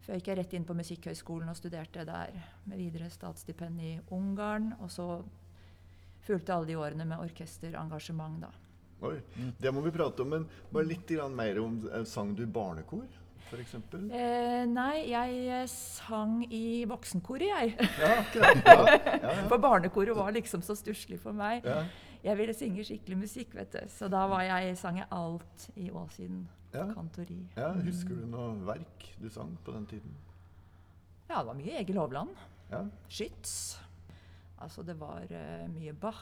før 0.02 0.18
jeg 0.18 0.38
rett 0.38 0.54
inn 0.58 0.66
på 0.66 0.76
Musikkhøgskolen 0.78 1.50
og 1.52 1.58
studerte 1.58 2.06
der 2.08 2.34
med 2.70 2.82
videre 2.82 3.10
statsstipend 3.14 3.82
i 3.82 3.94
Ungarn. 4.14 4.74
Og 4.82 4.92
så 4.94 5.08
fulgte 6.26 6.56
alle 6.56 6.72
de 6.72 6.78
årene 6.80 7.08
med 7.08 7.22
orkesterengasjement, 7.22 8.42
da. 8.46 8.52
Oi, 9.02 9.18
Det 9.58 9.72
må 9.74 9.82
vi 9.82 9.94
prate 9.94 10.22
om, 10.22 10.30
men 10.30 10.44
bare 10.70 10.86
litt 10.86 11.10
mer 11.34 11.60
om 11.60 11.80
eh, 11.90 12.04
Sang 12.06 12.36
du 12.38 12.46
barnekor, 12.46 13.08
f.eks.? 13.50 13.76
Eh, 13.94 14.64
nei, 14.70 15.10
jeg 15.12 15.42
eh, 15.48 15.66
sang 15.72 16.40
i 16.48 16.84
voksenkoret, 16.90 17.50
jeg. 17.50 17.76
Ja, 18.00 18.14
akkurat. 18.22 18.64
Ja, 18.66 18.78
ja, 18.88 19.18
ja. 19.26 19.36
For 19.52 19.62
barnekoret 19.62 20.16
var 20.18 20.32
liksom 20.36 20.64
så 20.66 20.76
stusslig 20.78 21.20
for 21.22 21.36
meg. 21.36 21.66
Ja, 21.66 21.84
Jeg 22.24 22.38
ville 22.38 22.54
synge 22.54 22.84
skikkelig 22.86 23.18
musikk, 23.18 23.56
vet 23.58 23.74
du. 23.74 23.86
Så 23.90 24.10
da 24.12 24.28
var 24.30 24.44
jeg, 24.46 24.76
sang 24.78 25.00
jeg 25.02 25.08
alt 25.12 25.70
i 25.76 25.90
Åsiden 25.90 26.44
ja. 26.74 26.86
kantori. 26.94 27.40
ja, 27.58 27.72
Husker 27.82 28.16
du 28.22 28.28
noe 28.30 28.54
verk 28.68 29.08
du 29.22 29.30
sang 29.30 29.56
på 29.66 29.74
den 29.76 29.88
tiden? 29.90 30.14
Ja, 31.30 31.40
det 31.40 31.48
var 31.48 31.58
mye 31.58 31.80
Egil 31.80 31.98
Hovland. 31.98 32.36
Ja, 32.72 32.86
Skyts. 33.10 33.80
Altså, 34.62 34.84
det 34.84 35.00
var 35.00 35.26
uh, 35.26 35.68
mye 35.74 35.94
Bach. 35.94 36.22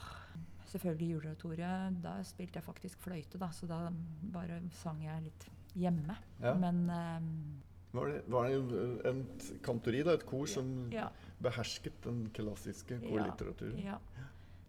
Selvfølgelig 0.70 1.12
juleoratoriet. 1.12 1.96
Da 2.04 2.20
spilte 2.24 2.60
jeg 2.60 2.64
faktisk 2.64 3.00
fløyte, 3.02 3.38
da, 3.38 3.50
så 3.52 3.66
da 3.66 3.88
bare 4.32 4.60
sang 4.80 5.02
jeg 5.04 5.26
litt 5.26 5.48
hjemme. 5.78 6.16
ja. 6.40 6.54
Men 6.58 6.82
um, 6.90 7.62
Var 7.92 8.06
det, 8.06 8.18
var 8.30 8.48
det 8.48 9.06
en, 9.10 9.24
kantori, 9.62 10.02
da, 10.06 10.14
et 10.14 10.26
kor, 10.26 10.46
som 10.46 10.90
ja, 10.94 11.08
behersket 11.42 11.96
den 12.04 12.28
klassiske 12.34 13.00
korlitteraturen? 13.02 13.80
ja, 13.82 13.96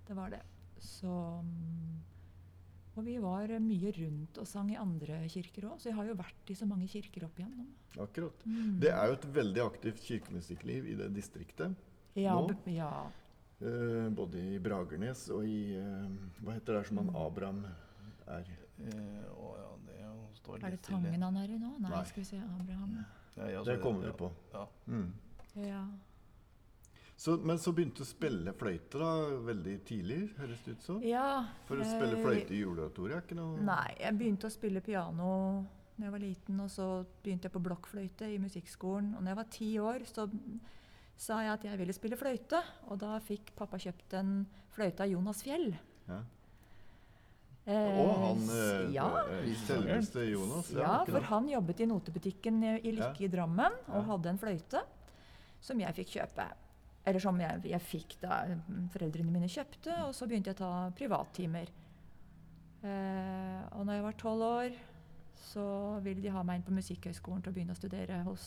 det 0.07 0.15
var 0.17 0.33
det. 0.33 0.41
Så 0.81 1.11
mm, 1.45 1.99
Og 2.95 3.05
vi 3.05 3.19
var 3.21 3.53
mye 3.61 3.91
rundt 3.99 4.39
og 4.41 4.47
sang 4.49 4.71
i 4.73 4.79
andre 4.79 5.21
kirker 5.29 5.69
òg, 5.69 5.77
så 5.79 5.91
jeg 5.91 5.99
har 5.99 6.09
jo 6.09 6.17
vært 6.17 6.49
i 6.49 6.57
så 6.57 6.65
mange 6.65 6.89
kirker 6.89 7.27
opp 7.27 7.37
igjennom. 7.37 7.69
Akkurat. 8.01 8.45
Mm. 8.45 8.79
Det 8.81 8.89
er 8.89 9.11
jo 9.11 9.19
et 9.19 9.29
veldig 9.37 9.63
aktivt 9.67 10.01
kirkemusikkliv 10.07 10.89
i 10.89 10.97
det 10.99 11.11
distriktet. 11.15 11.77
ja, 12.17 12.35
nå? 12.35 12.57
ja. 12.73 12.91
Uh, 13.61 14.09
både 14.09 14.41
i 14.55 14.57
Bragernes 14.57 15.27
og 15.29 15.45
i 15.45 15.77
uh, 15.77 16.09
Hva 16.41 16.55
heter 16.55 16.79
det 16.79 16.87
som 16.87 16.97
han 16.97 17.11
Abraham 17.13 17.59
er? 18.25 18.47
Eh, 18.81 19.25
å 19.37 19.70
ja, 20.47 20.53
litt 20.53 20.63
er 20.63 20.67
Er 20.67 20.77
det. 20.77 20.83
Tangen 20.87 21.21
han 21.27 21.37
er 21.37 21.49
i 21.49 21.57
nå? 21.57 21.73
Nei, 21.79 21.89
Nei. 21.89 22.05
skal 22.05 22.23
vi 22.23 22.29
se. 22.29 22.37
Abraham. 22.37 22.95
Ja, 23.35 23.49
ja, 23.49 23.63
Det 23.63 23.73
er 23.75 23.81
kommer 23.83 24.01
vi 24.01 24.07
ja. 24.07 24.13
på. 24.13 24.31
Ja. 24.53 24.67
Mm. 24.87 25.13
Ja. 25.67 25.83
Så, 27.21 27.35
men 27.37 27.59
så 27.61 27.71
begynte 27.71 28.01
du 28.01 28.05
å 28.05 28.09
spille 28.09 28.53
fløyte 28.57 28.97
da, 28.97 29.11
veldig 29.45 29.75
tidlig, 29.85 30.21
høres 30.39 30.63
det 30.65 30.71
ut 30.73 30.81
som? 30.87 31.03
ja 31.05 31.43
For 31.67 31.77
å 31.77 31.85
spille 31.85 32.17
eh, 32.17 32.23
fløyte 32.23 32.55
i 32.55 32.63
juleoratoriet 32.63 33.19
er 33.19 33.25
ikke 33.27 33.37
noe 33.37 33.61
Nei, 33.61 33.91
jeg 33.99 34.17
begynte 34.17 34.49
å 34.49 34.53
spille 34.55 34.81
piano 34.81 35.27
da 36.01 36.07
jeg 36.07 36.13
var 36.15 36.23
liten, 36.23 36.59
og 36.63 36.71
så 36.73 36.87
begynte 37.21 37.45
jeg 37.45 37.53
på 37.53 37.61
blokkfløyte 37.61 38.25
i 38.33 38.39
musikkskolen. 38.41 39.11
Og 39.13 39.21
når 39.21 39.29
jeg 39.31 39.37
var 39.37 39.49
ti 39.53 39.67
år, 39.77 40.05
så 40.09 40.25
sa 41.21 41.41
jeg 41.45 41.51
at 41.53 41.65
jeg 41.67 41.77
ville 41.77 41.93
spille 41.93 42.17
fløyte. 42.17 42.57
Og 42.89 42.97
da 43.03 43.19
fikk 43.21 43.51
pappa 43.59 43.77
kjøpt 43.77 44.15
en 44.17 44.31
fløyte 44.73 45.05
av 45.05 45.11
Jonas 45.11 45.43
Fjell. 45.45 45.67
Ja. 46.07 46.17
Eh, 47.69 47.99
Og 48.01 48.11
han 48.23 48.39
eh, 48.55 48.87
ja. 48.95 49.05
eh, 49.29 49.51
selveste 49.67 50.23
Jonas. 50.31 50.71
ja, 50.73 50.95
for 51.05 51.27
han 51.29 51.49
jobbet 51.51 51.83
i 51.83 51.85
notebutikken 51.91 52.57
i 52.81 52.91
Lykke 52.95 53.27
i 53.27 53.29
Drammen 53.29 53.75
og 53.93 54.07
hadde 54.09 54.31
en 54.33 54.41
fløyte 54.41 54.81
som 55.61 55.79
jeg 55.79 55.93
fikk 55.99 56.15
kjøpe. 56.17 56.47
Eller 57.05 57.21
som 57.21 57.37
jeg, 57.41 57.61
jeg 57.69 57.81
fikk 57.85 58.15
da 58.21 58.43
mm, 58.49 58.87
foreldrene 58.93 59.33
mine 59.33 59.49
kjøpte, 59.49 59.93
og 60.07 60.13
så 60.17 60.25
begynte 60.29 60.51
jeg 60.51 60.57
å 60.57 60.61
ta 60.63 60.73
privattimer. 60.97 61.69
Eh, 62.81 63.61
og 63.77 63.85
når 63.85 63.93
jeg 63.99 64.05
var 64.07 64.17
tolv 64.21 64.45
år, 64.47 64.75
så 65.51 65.63
ville 66.05 66.21
de 66.21 66.33
ha 66.33 66.41
meg 66.45 66.59
inn 66.59 66.65
på 66.67 66.73
Musikkhøgskolen 66.75 67.41
til 67.45 67.53
å 67.53 67.55
begynne 67.55 67.73
å 67.75 67.79
studere 67.79 68.21
hos 68.25 68.45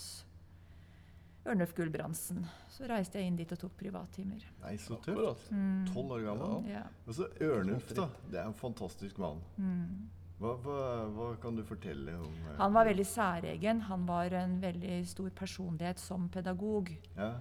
Ørnulf 1.47 1.75
Gulbrandsen. 1.77 2.45
Så 2.73 2.89
reiste 2.89 3.21
jeg 3.21 3.29
inn 3.29 3.37
dit 3.37 3.51
og 3.53 3.59
tok 3.61 3.75
privattimer. 3.77 4.45
Nei, 4.63 4.75
så 4.81 4.97
tøft. 5.05 5.51
Mm. 5.53 5.87
Tolv 5.93 6.17
år 6.17 6.27
gammel. 6.31 6.69
Ja. 6.73 6.85
Og 7.07 7.17
så 7.19 7.29
Ørnulf, 7.45 7.91
da. 7.97 8.09
Det 8.31 8.41
er 8.41 8.47
en 8.49 8.57
fantastisk 8.57 9.19
mann. 9.21 9.43
Mm. 9.57 10.07
Hva, 10.41 10.55
hva, 10.65 10.79
hva 11.15 11.27
kan 11.41 11.57
du 11.57 11.63
fortelle 11.65 12.17
om 12.19 12.33
eh, 12.51 12.57
Han 12.59 12.75
var 12.75 12.89
veldig 12.89 13.07
særegen. 13.07 13.85
Han 13.91 14.07
var 14.09 14.35
en 14.41 14.57
veldig 14.63 15.03
stor 15.07 15.31
personlighet 15.37 16.01
som 16.03 16.29
pedagog. 16.33 16.91
Ja, 17.17 17.35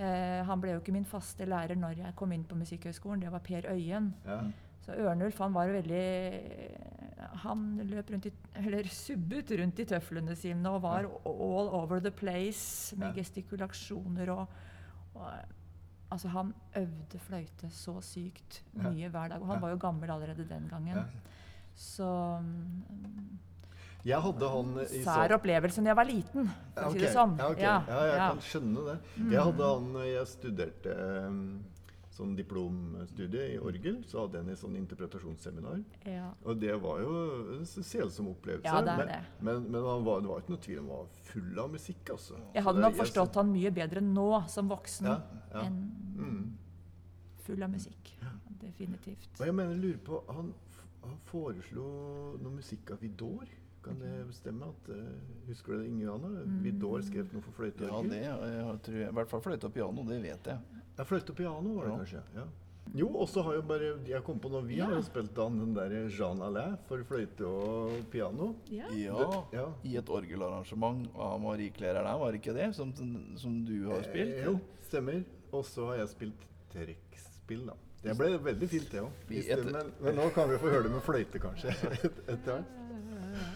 Eh, 0.00 0.40
han 0.46 0.60
ble 0.62 0.70
jo 0.72 0.80
ikke 0.80 0.94
min 0.94 1.04
faste 1.04 1.44
lærer 1.44 1.76
når 1.76 1.98
jeg 1.98 2.14
kom 2.16 2.30
inn 2.32 2.44
på 2.48 2.56
Musikkhøgskolen, 2.56 3.20
det 3.20 3.32
var 3.32 3.42
Per 3.44 3.66
Øyen. 3.68 4.14
ja. 4.24 4.40
Så 4.80 4.94
Ørnulf 4.96 5.36
han 5.42 5.52
var 5.52 5.68
veldig 5.68 6.04
Han 7.44 7.78
løp 7.86 8.10
rundt 8.10 8.26
i, 8.26 8.32
eller 8.58 8.88
subbet 8.90 9.52
rundt 9.60 9.78
i 9.78 9.86
tøflene 9.88 10.34
sine 10.36 10.70
og 10.70 10.82
var 10.82 11.06
all 11.24 11.70
over 11.78 12.00
the 12.02 12.10
place 12.10 12.96
med 12.98 13.14
gestikulasjoner 13.16 14.34
og, 14.34 14.46
og 15.14 15.32
Altså, 16.10 16.28
han 16.28 16.48
øvde 16.74 17.18
fløyte 17.22 17.68
så 17.70 17.92
sykt 18.02 18.64
mye 18.74 19.08
hver 19.08 19.28
dag. 19.30 19.38
Og 19.40 19.46
han 19.46 19.60
var 19.62 19.70
jo 19.70 19.76
gammel 19.78 20.10
allerede 20.10 20.42
den 20.48 20.64
gangen. 20.66 21.04
Så 21.78 22.08
um, 22.40 23.38
Jeg 24.04 24.18
hadde 24.22 24.48
han 24.50 24.72
i 24.82 25.02
Sær 25.04 25.36
opplevelse 25.36 25.84
da 25.84 25.92
jeg 25.92 25.98
var 26.00 26.08
liten, 26.08 26.50
for 26.74 26.88
å 26.88 26.90
si 26.96 27.02
det 27.04 27.12
sånn. 27.14 27.36
Ja, 27.38 27.50
okay. 27.52 27.62
Ja, 27.62 28.00
jeg 28.08 28.18
kan 28.24 28.42
skjønne 28.48 28.86
det. 28.88 28.96
Jeg 29.36 29.44
hadde 29.50 29.70
han 29.70 30.00
Jeg 30.08 30.26
studerte 30.32 30.96
eh, 31.04 31.38
sånn 32.20 32.36
diplomstudie 32.38 33.46
i 33.54 33.58
orgel. 33.58 33.98
Så 34.08 34.22
hadde 34.22 34.38
jeg 34.38 34.46
en 34.46 34.52
i 34.52 34.58
sånn 34.60 34.76
interpretasjonsseminar. 34.80 35.80
Ja. 36.06 36.28
Og 36.44 36.60
det 36.62 36.76
var 36.84 37.00
jo 37.02 37.14
en 37.56 37.66
selsom 37.68 38.30
opplevelse. 38.34 38.68
Ja, 38.68 38.80
det 38.84 38.94
er 38.94 39.00
men, 39.02 39.12
det. 39.14 39.44
Men, 39.48 39.62
men 39.72 39.88
han 39.88 40.04
var, 40.06 40.20
det 40.24 40.30
var 40.30 40.44
ikke 40.44 40.54
noe 40.54 40.64
tvil 40.68 40.82
om 40.82 40.90
han 40.92 41.02
var 41.04 41.22
full 41.30 41.62
av 41.64 41.70
musikk, 41.74 42.02
altså. 42.16 42.40
Jeg 42.54 42.66
hadde 42.68 42.84
nok 42.84 42.98
forstått 43.00 43.40
han 43.40 43.50
mye 43.54 43.72
bedre 43.80 44.04
nå 44.04 44.28
som 44.52 44.68
voksen 44.70 45.10
Ja, 45.10 45.18
ja. 45.54 45.64
enn 45.66 45.80
Mm. 46.20 46.50
full 47.46 47.62
av 47.64 47.70
musikk. 47.72 48.10
Definitivt. 48.60 49.30
Og 49.40 49.46
jeg 49.48 49.54
mener, 49.56 49.74
lurer 49.80 50.00
på 50.04 50.18
Han, 50.36 50.50
han 51.02 51.16
foreslo 51.30 51.84
noe 52.42 52.52
musikk 52.58 52.90
av 52.92 53.00
Vidor. 53.00 53.48
Kan 53.80 53.96
det 54.02 54.26
bestemme? 54.28 54.68
at, 54.68 54.90
uh, 54.92 55.46
Husker 55.48 55.72
du 55.72 55.78
det, 55.80 55.86
Inge 55.88 56.04
Johanne? 56.04 56.42
Mm. 56.44 56.58
Vidor 56.66 57.00
skrev 57.06 57.32
noe 57.32 57.40
for 57.46 57.56
fløyte 57.56 57.88
og 57.88 58.04
Ja, 58.04 58.10
det 58.10 58.18
jeg 58.20 58.50
jeg 58.58 58.82
tror 58.84 58.98
jeg, 59.00 59.08
i 59.08 59.16
hvert 59.16 59.30
fall 59.32 59.40
fløyte 59.46 59.70
og 59.70 59.72
piano, 59.72 60.04
det 60.04 60.18
vet 60.26 60.50
jeg. 60.52 60.79
Ja, 61.00 61.04
fløyte 61.08 61.32
og 61.32 61.36
piano 61.38 61.70
var 61.78 61.86
det 61.86 61.92
Ja. 61.94 61.98
kanskje. 62.02 62.22
ja. 62.36 62.44
Jo, 62.92 63.06
og 63.22 63.28
så 63.30 63.42
har 63.46 63.54
jo 63.54 63.62
bare 63.62 63.92
Jeg 64.08 64.24
kom 64.26 64.38
på 64.42 64.50
noe, 64.50 64.64
vi 64.66 64.80
har 64.82 64.90
jo 64.90 65.00
spilt 65.06 65.38
an 65.38 65.58
den 65.60 65.74
der 65.76 65.92
Jean 66.10 66.40
Alain 66.42 66.76
for 66.88 66.98
fløyte 67.06 67.46
og 67.46 67.92
piano. 68.10 68.54
Ja. 68.68 68.88
Ja, 68.90 69.14
Det- 69.16 69.44
ja. 69.60 69.66
i 69.84 69.96
et 69.96 70.08
orgelarrangement 70.10 71.06
av 71.16 71.40
Marie 71.40 71.70
Claire 71.70 72.02
der, 72.02 72.18
var 72.18 72.32
det 72.32 72.40
ikke 72.42 72.52
det? 72.56 72.74
Som, 72.74 72.92
som 73.38 73.64
du 73.64 73.88
har 73.88 74.02
spilt? 74.02 74.34
Eh, 74.34 74.44
jo, 74.44 74.58
stemmer. 74.82 75.22
Og 75.52 75.64
så 75.64 75.86
har 75.86 75.96
jeg 76.02 76.08
spilt 76.08 76.46
trekkspill, 76.72 77.66
da. 77.66 77.72
Det 78.02 78.16
ble 78.18 78.38
veldig 78.38 78.68
fint, 78.68 78.90
det 78.90 79.00
òg. 79.02 79.72
Men, 79.72 79.92
men 80.00 80.14
nå 80.16 80.28
kan 80.34 80.48
vi 80.50 80.56
få 80.58 80.68
høre 80.70 80.82
det 80.82 80.90
med 80.92 81.02
fløyte, 81.02 81.38
kanskje. 81.38 81.70
et- 82.04 82.20
Etter 82.28 82.58
hvert. 82.58 82.64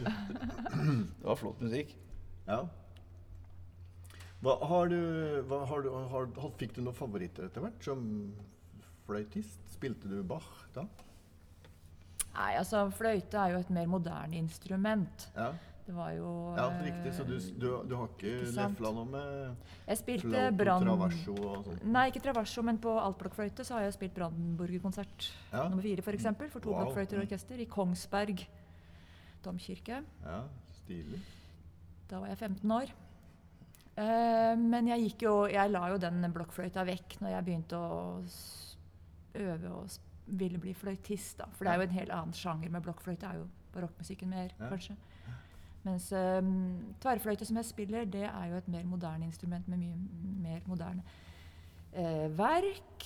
Det 0.04 1.24
var 1.24 1.34
flott 1.36 1.60
musikk. 1.60 1.94
Ja. 2.46 2.62
Hva 4.44 4.58
har 4.68 4.88
du, 4.92 4.98
hva 5.48 5.62
har 5.70 5.82
du 5.86 5.90
har, 6.12 6.26
Fikk 6.60 6.74
du 6.76 6.82
noen 6.84 6.96
favoritter 6.98 7.46
etter 7.48 7.64
hvert 7.64 7.84
som 7.86 8.02
fløytist? 9.06 9.60
Spilte 9.72 10.08
du 10.10 10.18
Bach 10.26 10.48
da? 10.76 10.84
Nei, 12.34 12.50
altså 12.58 12.88
fløyte 12.92 13.38
er 13.38 13.54
jo 13.54 13.60
et 13.62 13.70
mer 13.72 13.86
moderne 13.88 14.36
instrument. 14.40 15.28
Ja, 15.36 15.52
Det 15.86 15.92
var 15.94 16.10
jo 16.16 16.28
ja 16.56 16.64
riktig. 16.82 17.12
Så 17.14 17.24
du, 17.28 17.34
du, 17.60 17.66
du 17.88 17.94
har 18.00 18.08
ikke 18.08 18.30
Ikke 18.40 18.54
lefla 18.56 18.90
noe 18.96 19.04
med 19.12 19.68
Jeg 19.86 20.00
spilte 20.00 20.42
Brann... 20.56 20.82
traverso 20.88 21.34
og 21.44 21.68
sånt? 21.68 21.84
Nei, 21.94 22.06
ikke 22.10 22.22
Traverso, 22.24 22.64
men 22.66 22.78
på 22.82 22.94
altblokkfløyte 23.02 23.64
så 23.68 23.76
har 23.78 23.84
jeg 23.86 23.96
spilt 23.98 24.16
Brandenburger-konsert 24.18 25.28
Ja. 25.52 25.68
nummer 25.68 25.84
fire, 25.84 26.02
f.eks. 26.02 26.26
For, 26.40 26.48
for 26.56 26.64
to 26.64 26.72
Wow. 26.72 26.80
blokkfløyter 26.86 27.20
og 27.20 27.26
orkester 27.28 27.60
i 27.60 27.68
Kongsberg 27.70 28.44
domkirke. 29.44 30.02
Ja, 30.24 30.40
stilig. 30.82 31.20
Da 32.10 32.18
var 32.20 32.32
jeg 32.32 32.38
15 32.38 32.70
år. 32.80 32.94
Eh, 33.96 34.54
men 34.58 34.88
jeg 34.90 35.04
gikk 35.04 35.22
jo 35.22 35.32
Jeg 35.46 35.70
la 35.70 35.84
jo 35.92 35.98
den 36.02 36.24
blokkfløyta 36.34 36.82
vekk 36.88 37.20
når 37.22 37.30
jeg 37.36 37.44
begynte 37.46 37.78
å 37.78 38.24
øve 39.38 39.70
og 39.70 39.90
ville 40.26 40.58
bli 40.58 40.72
fløytist, 40.74 41.38
da. 41.38 41.46
For 41.54 41.64
det 41.66 41.72
er 41.74 41.76
jo 41.82 41.86
en 41.88 41.94
helt 41.98 42.10
annen 42.14 42.32
sjanger 42.34 42.70
med 42.72 42.82
blokkfløyte. 42.82 43.26
er 43.28 43.34
jo 43.42 43.46
barokkmusikken 43.74 44.28
mer, 44.30 44.50
Ja. 44.58 44.68
kanskje. 44.70 44.96
Mens 45.84 46.06
um, 46.16 46.94
tverrfløyte 47.00 47.44
som 47.44 47.56
jeg 47.60 47.64
spiller, 47.68 48.04
det 48.08 48.22
er 48.24 48.44
jo 48.48 48.56
et 48.56 48.68
mer 48.68 48.84
moderne 48.88 49.26
instrument 49.26 49.68
med 49.68 49.78
mye 49.78 49.96
mer 50.42 50.60
moderne 50.66 51.02
uh, 51.92 52.38
verk. 52.38 53.04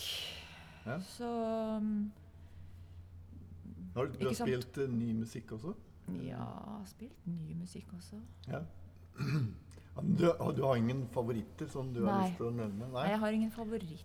Ja. 0.87 1.01
Så 1.01 1.27
um, 1.77 2.13
Har 3.97 4.05
du, 4.07 4.13
du 4.21 4.27
har 4.29 4.35
spilt 4.35 4.79
uh, 4.79 4.87
ny 4.95 5.13
musikk 5.13 5.53
også? 5.53 5.75
ja, 6.23 6.45
spilt 6.87 7.27
ny 7.27 7.55
musikk 7.59 7.91
også. 7.97 8.21
Ja. 8.49 8.63
Du, 10.03 10.27
og 10.31 10.55
du 10.57 10.63
har 10.63 10.77
ingen 10.77 11.07
favoritter 11.13 11.67
som 11.69 11.93
du 11.93 12.05
har 12.07 12.23
lyst 12.29 12.37
til 12.37 12.47
å 12.47 12.51
nevne? 12.55 12.89
Nei, 12.93 13.09
jeg 13.11 13.19
har 13.19 13.33
ingen 13.33 13.51
favoritter. 13.51 14.05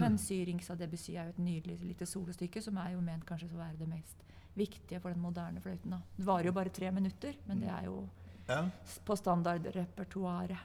Men 0.00 0.16
'Syrings 0.18 0.70
av 0.70 0.78
Debussy 0.78 1.14
er 1.16 1.24
jo 1.24 1.30
et 1.30 1.38
nydelig 1.38 1.80
lite 1.84 2.06
solostykke 2.06 2.62
som 2.62 2.76
er 2.78 2.92
jo 2.94 3.00
ment 3.00 3.24
kanskje 3.26 3.50
å 3.52 3.58
være 3.58 3.76
det 3.78 3.88
mest 3.88 4.16
viktige 4.56 5.00
for 5.00 5.10
den 5.12 5.20
moderne 5.22 5.60
fløyten. 5.60 5.90
da. 5.90 5.98
Det 6.16 6.24
varer 6.26 6.44
jo 6.46 6.52
bare 6.52 6.68
tre 6.70 6.90
minutter, 6.90 7.34
men 7.46 7.60
det 7.60 7.68
er 7.68 7.84
jo 7.84 8.08
Ja. 8.48 8.64
på 9.04 9.16
standardrepertoaret. 9.16 10.56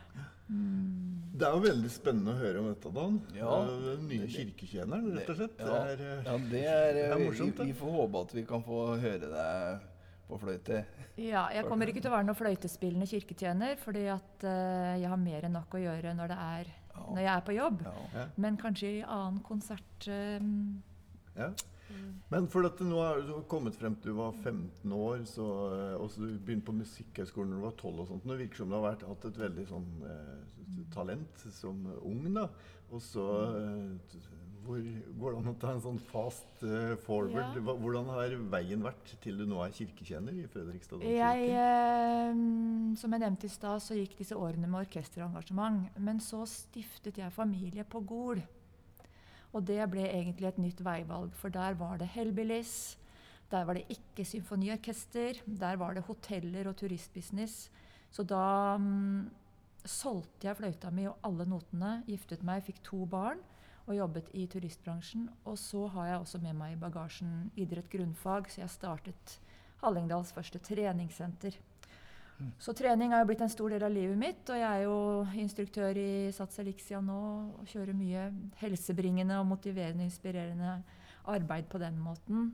Mm. 0.49 1.21
Det 1.37 1.45
er 1.47 1.51
jo 1.51 1.59
veldig 1.59 1.89
spennende 1.91 2.31
å 2.33 2.37
høre 2.39 2.59
om 2.59 2.67
dette, 2.73 2.93
Dan. 2.93 3.21
Ja, 3.35 3.61
Eh, 3.63 3.95
Den 3.97 4.07
nye 4.07 4.19
det- 4.19 4.29
kirketjeneren, 4.31 5.17
rett 5.17 5.29
og 5.29 5.35
slett. 5.35 5.59
Ja, 5.59 5.65
Det 5.65 5.99
er, 5.99 6.19
eh, 6.19 6.23
ja 6.23 6.37
det 6.37 6.65
er, 6.65 6.93
det 6.93 7.11
er 7.11 7.25
morsomt, 7.31 7.57
vi, 7.57 7.65
vi 7.65 7.73
får 7.73 7.91
håpe 7.91 8.21
at 8.21 8.33
vi 8.33 8.43
kan 8.45 8.63
få 8.63 8.99
høre 8.99 9.19
deg 9.19 9.79
på 10.27 10.39
fløyte. 10.41 10.81
Ja, 11.17 11.45
jeg 11.55 11.65
kommer 11.69 11.87
ikke 11.89 12.01
til 12.03 12.11
å 12.11 12.15
være 12.17 12.27
noen 12.27 12.37
fløytespillende 12.37 13.07
kirketjener, 13.09 13.77
fordi 13.81 14.05
at 14.11 14.43
uh, 14.43 14.97
jeg 14.99 15.07
har 15.09 15.21
mer 15.21 15.47
enn 15.47 15.55
nok 15.57 15.77
å 15.79 15.81
gjøre 15.81 16.13
når, 16.17 16.33
det 16.33 16.37
er, 16.49 16.73
Ja. 16.97 17.05
når 17.13 17.21
jeg 17.23 17.31
er 17.35 17.45
på 17.47 17.55
jobb. 17.57 17.81
Ja. 18.13 18.25
Men 18.37 18.57
kanskje 18.57 18.91
i 18.99 19.01
annen 19.05 19.39
konsert 19.45 20.07
eh, 20.11 20.39
Ja. 21.37 21.51
Men 22.29 22.49
for 22.51 22.65
dette, 22.65 22.83
nå 22.83 22.97
er 22.99 23.21
du 23.23 23.29
kommet 23.47 23.77
frem 23.79 23.93
til 23.95 24.11
du 24.11 24.17
var 24.17 24.33
15 24.43 24.91
år, 24.91 25.21
så, 25.29 25.45
eh, 25.71 25.93
og 26.01 26.09
så 26.11 26.25
du 26.25 26.33
begynte 26.43 26.67
på 26.67 26.75
Musikkhøgskolen 26.75 27.53
når 27.53 27.61
du 27.61 27.65
var 27.69 27.77
12 27.79 28.01
og 28.03 28.07
sånt. 28.09 28.25
Det 28.27 28.37
virker 28.41 28.59
som 28.59 28.73
du 28.73 28.75
har 28.75 28.83
vært, 28.89 29.05
hatt 29.07 29.27
et 29.29 29.39
veldig 29.39 29.65
sånn 29.69 29.87
eh, 30.03 30.81
talent 30.93 31.45
som 31.55 31.79
ung, 32.01 32.25
da. 32.35 32.49
Og 32.91 32.99
så 33.03 33.23
eh, 33.61 33.93
t- 34.11 34.19
hvor 34.67 34.81
går 35.21 35.33
det 35.33 35.39
an 35.39 35.49
å 35.51 35.53
ta 35.61 35.71
en 35.73 35.81
sånn 35.83 35.97
fast 36.09 36.61
uh, 36.65 36.93
forward? 37.05 37.55
Ja. 37.55 37.75
Hvordan 37.79 38.09
har 38.11 38.35
veien 38.51 38.83
vært 38.83 39.13
til 39.23 39.39
du 39.39 39.45
nå 39.47 39.61
er 39.63 39.73
kirketjener 39.75 40.35
i 40.35 40.45
Fredrikstad 40.51 41.05
Jeg, 41.07 41.47
eh, 41.55 42.41
som 42.99 43.15
jeg 43.15 43.23
nevnte 43.23 43.47
i 43.47 43.53
stad, 43.53 43.81
så 43.83 43.97
gikk 43.97 44.17
disse 44.19 44.35
årene 44.35 44.67
med 44.67 44.83
orkesterengasjement. 44.83 45.97
Men 46.03 46.21
så 46.23 46.43
stiftet 46.51 47.21
jeg 47.21 47.35
familie 47.35 47.87
på 47.87 48.03
Gol. 48.07 48.43
Og 49.55 49.65
det 49.65 49.79
ble 49.89 50.05
egentlig 50.09 50.51
et 50.51 50.61
nytt 50.61 50.83
veivalg, 50.83 51.33
for 51.39 51.53
der 51.53 51.77
var 51.79 51.97
det 52.01 52.11
Hellbillies. 52.13 52.97
Der 53.51 53.63
var 53.63 53.79
det 53.79 53.87
ikke 53.93 54.27
symfoniorkester. 54.27 55.39
Der 55.47 55.79
var 55.79 55.95
det 55.95 56.05
hoteller 56.09 56.67
og 56.67 56.75
turistbusiness. 56.81 57.69
Så 58.11 58.27
da 58.27 58.75
mm, 58.81 59.29
solgte 59.87 60.49
jeg 60.49 60.59
fløyta 60.59 60.91
mi 60.91 61.07
og 61.07 61.21
alle 61.27 61.47
notene, 61.47 62.01
giftet 62.09 62.43
meg, 62.47 62.65
fikk 62.67 62.83
to 62.83 63.05
barn 63.07 63.39
og 63.87 63.95
jobbet 63.95 64.29
i 64.35 64.45
turistbransjen. 64.51 65.29
Og 65.47 65.57
så 65.59 65.87
har 65.95 66.11
jeg 66.11 66.19
også 66.21 66.41
med 66.43 66.57
meg 66.59 66.75
i 66.75 66.81
bagasjen 66.81 67.49
idrett 67.55 67.89
grunnfag, 67.91 68.51
så 68.51 68.61
jeg 68.61 68.75
startet 68.75 69.39
Hallingdals 69.81 70.33
første 70.35 70.59
treningssenter. 70.59 71.57
Så 72.61 72.73
trening 72.77 73.13
har 73.13 73.23
jo 73.23 73.31
blitt 73.31 73.41
en 73.41 73.49
stor 73.49 73.73
del 73.73 73.83
av 73.87 73.93
livet 73.93 74.17
mitt, 74.19 74.43
og 74.53 74.59
jeg 74.59 74.67
er 74.67 74.83
jo 74.85 74.97
instruktør 75.41 75.97
i 75.97 76.29
Sats 76.35 76.59
Elixia 76.61 76.99
nå 77.01 77.21
og 77.57 77.71
kjører 77.71 77.97
mye 77.97 78.27
helsebringende 78.59 79.39
og 79.41 79.47
motiverende, 79.49 80.05
inspirerende 80.05 80.75
arbeid 81.33 81.65
på 81.71 81.81
den 81.81 81.97
måten. 81.97 82.51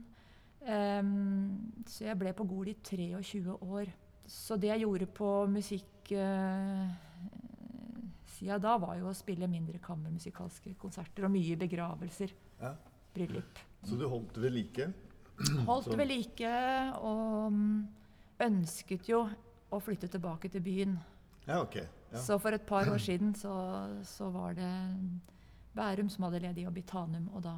Um, 0.64 1.84
så 1.84 2.06
jeg 2.06 2.16
ble 2.16 2.32
på 2.32 2.46
Gol 2.48 2.72
i 2.72 2.78
23 2.80 3.58
år. 3.60 3.92
Så 4.24 4.56
det 4.56 4.70
jeg 4.70 4.86
gjorde 4.86 5.10
på 5.12 5.30
musikk 5.52 6.14
uh, 6.16 6.88
sida 8.44 8.60
da, 8.60 8.76
var 8.78 8.98
jo 9.00 9.08
å 9.08 9.16
spille 9.16 9.48
mindre 9.48 9.80
kammermusikalske 9.82 10.74
konserter 10.80 11.26
og 11.26 11.32
mye 11.32 11.56
begravelser. 11.60 12.34
Ja. 12.60 12.74
Bryllup. 13.14 13.60
Så 13.86 13.96
du 13.96 14.06
holdt 14.10 14.38
ved 14.42 14.52
like? 14.52 14.88
Holdt 15.68 15.92
ved 15.96 16.08
like 16.10 16.50
og 17.00 17.52
mm, 17.54 17.76
ønsket 18.44 19.08
jo 19.08 19.24
å 19.70 19.80
flytte 19.82 20.10
tilbake 20.10 20.50
til 20.52 20.64
byen. 20.64 20.96
Ja, 21.46 21.60
ok. 21.62 21.78
Ja. 21.78 22.20
Så 22.22 22.38
for 22.42 22.54
et 22.54 22.66
par 22.66 22.88
år 22.90 23.00
siden 23.02 23.34
så, 23.38 23.54
så 24.06 24.28
var 24.34 24.54
det 24.58 24.70
Bærum 25.74 26.10
som 26.12 26.28
hadde 26.28 26.44
ledig 26.44 26.66
jobb 26.66 26.78
i 26.78 26.84
Tanum, 26.86 27.26
og 27.34 27.42
da 27.42 27.56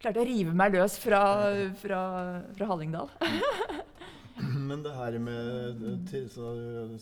klarte 0.00 0.20
jeg 0.20 0.26
å 0.26 0.28
rive 0.28 0.56
meg 0.56 0.74
løs 0.76 0.96
fra, 1.00 1.22
fra, 1.80 2.00
fra 2.56 2.68
Hallingdal. 2.68 3.12
Men 4.70 4.82
det 4.86 4.92
her 4.94 5.16
med 5.18 5.80
eh, 5.82 5.94
til, 6.10 6.26
så, 6.30 6.50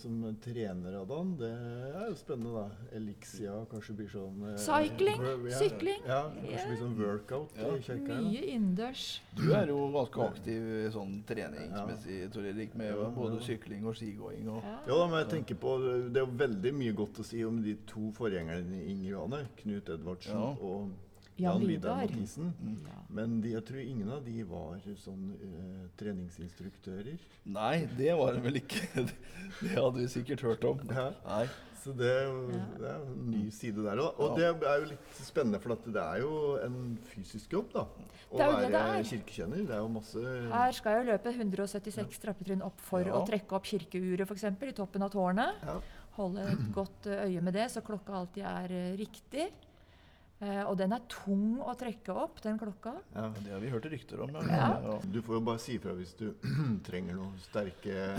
som 0.01 0.15
trener, 0.45 0.95
Adan, 1.03 1.35
det 1.41 1.51
er 1.53 2.07
jo 2.09 2.17
spennende, 2.17 2.53
da. 2.55 2.87
Elixia 2.97 3.59
kanskje 3.71 3.97
blir 3.99 4.09
sånn 4.13 4.39
eh, 4.49 4.57
Cycling, 4.63 5.21
ja, 5.29 5.59
sykling. 5.61 6.07
Ja, 6.09 6.21
kanskje 6.39 6.67
blir 6.71 6.81
sånn 6.83 6.95
workout 7.03 7.59
Ja. 7.61 7.73
i 7.77 7.83
kirka. 7.85 8.21
Mye 8.25 8.45
innendørs. 8.55 9.05
Du 9.37 9.45
er 9.53 9.69
jo 9.73 9.83
ganske 9.95 10.25
aktiv 10.31 10.69
sånn 10.97 11.19
treningsmessig, 11.29 12.21
Tor 12.35 12.49
Erik, 12.49 12.75
med 12.79 12.95
Ja, 12.95 13.11
både 13.19 13.37
ja. 13.39 13.45
sykling 13.51 13.85
og 13.87 13.99
skigåing. 14.01 14.49
Og, 14.49 14.63
Ja. 14.65 14.79
Ja, 14.89 14.95
da, 15.03 15.07
men 15.13 15.19
jeg 15.25 15.31
tenker 15.37 15.61
på, 15.61 15.77
Det 16.09 16.17
er 16.23 16.25
jo 16.27 16.39
veldig 16.41 16.73
mye 16.75 16.93
godt 16.97 17.21
å 17.21 17.25
si 17.25 17.45
om 17.45 17.61
de 17.63 17.75
to 17.87 18.09
forgjengerne 18.17 18.81
i 18.81 18.91
Inger 18.95 19.11
Johanne. 19.11 19.43
Knut 19.61 19.89
Edvardsen 19.93 20.35
Ja. 20.41 20.55
og 20.61 20.89
Jan 21.39 21.61
Jan 21.61 21.67
Vidar 21.69 22.01
Vidar. 22.03 22.11
Mathisen. 22.19 22.53
Mm. 22.61 22.79
Ja. 22.89 22.97
Men 23.15 23.41
de, 23.41 23.53
jeg 23.55 23.65
tror 23.69 23.79
ingen 23.81 24.11
av 24.11 24.25
de 24.27 24.43
var 24.51 24.81
sånn 24.99 25.29
uh, 25.39 25.87
treningsinstruktører. 26.01 27.19
Nei, 27.49 27.87
det 27.99 28.13
var 28.19 28.35
det 28.37 28.43
vel 28.45 28.61
ikke. 28.63 28.83
Det 29.63 29.73
hadde 29.75 29.97
vi 30.03 30.09
sikkert 30.13 30.43
hørt 30.45 30.65
om. 30.69 30.83
Ja. 30.91 31.11
Nei. 31.27 31.47
Så 31.79 31.93
det 31.95 32.11
det 32.81 32.89
er 32.91 32.97
en 33.07 33.29
ny 33.31 33.45
side 33.55 33.85
der 33.87 34.01
òg. 34.03 34.17
Og 34.19 34.35
det 34.37 34.49
er 34.51 34.81
jo 34.83 34.89
litt 34.91 35.21
spennende, 35.23 35.61
for 35.63 35.77
at 35.77 35.85
det 35.87 36.03
er 36.03 36.19
jo 36.25 36.33
en 36.65 36.79
fysisk 37.13 37.55
jobb, 37.55 37.69
da. 37.73 37.85
Å 38.29 38.41
Det 38.41 38.49
jo 38.51 38.57
det 38.59 38.73
være 38.75 38.97
er. 38.99 39.07
kirkekjenner. 39.13 39.63
Det 39.69 39.77
er 39.77 39.85
jo 39.85 39.93
masse 39.95 40.25
Her 40.51 40.75
skal 40.77 40.97
jeg 40.97 41.05
jo 41.07 41.13
løpe 41.13 41.33
176 41.39 42.19
trappetrinn 42.25 42.67
opp 42.67 42.83
for 42.83 43.07
Ja. 43.07 43.15
å 43.15 43.23
trekke 43.31 43.55
opp 43.57 43.65
kirkeuret 43.71 44.27
f.eks. 44.27 44.45
i 44.69 44.75
toppen 44.77 45.07
av 45.07 45.15
tårnet. 45.15 45.63
ja. 45.63 45.79
Holde 46.19 46.43
et 46.51 46.65
godt 46.75 47.07
øye 47.07 47.41
med 47.47 47.55
det, 47.55 47.69
så 47.71 47.79
klokka 47.81 48.11
alltid 48.19 48.43
er 48.43 48.73
eh, 48.75 48.97
riktig. 48.99 49.45
Eh, 50.39 50.61
og 50.71 50.77
den 50.79 50.93
er 50.95 51.01
tung 51.11 51.57
å 51.67 51.73
trekke 51.75 52.15
opp, 52.15 52.37
den 52.45 52.59
klokka. 52.61 52.93
ja. 53.17 53.25
Det 53.43 53.51
har 53.51 53.59
vi 53.59 53.71
hørt 53.73 53.89
rykter 53.91 54.21
om. 54.23 54.37
Ja. 54.47 54.99
Du 55.03 55.19
får 55.27 55.35
jo 55.35 55.41
bare 55.49 55.59
si 55.59 55.75
ifra 55.75 55.97
hvis 55.99 56.13
du 56.15 56.29
trenger 56.87 57.17
noen 57.19 57.35
sterke 57.43 58.13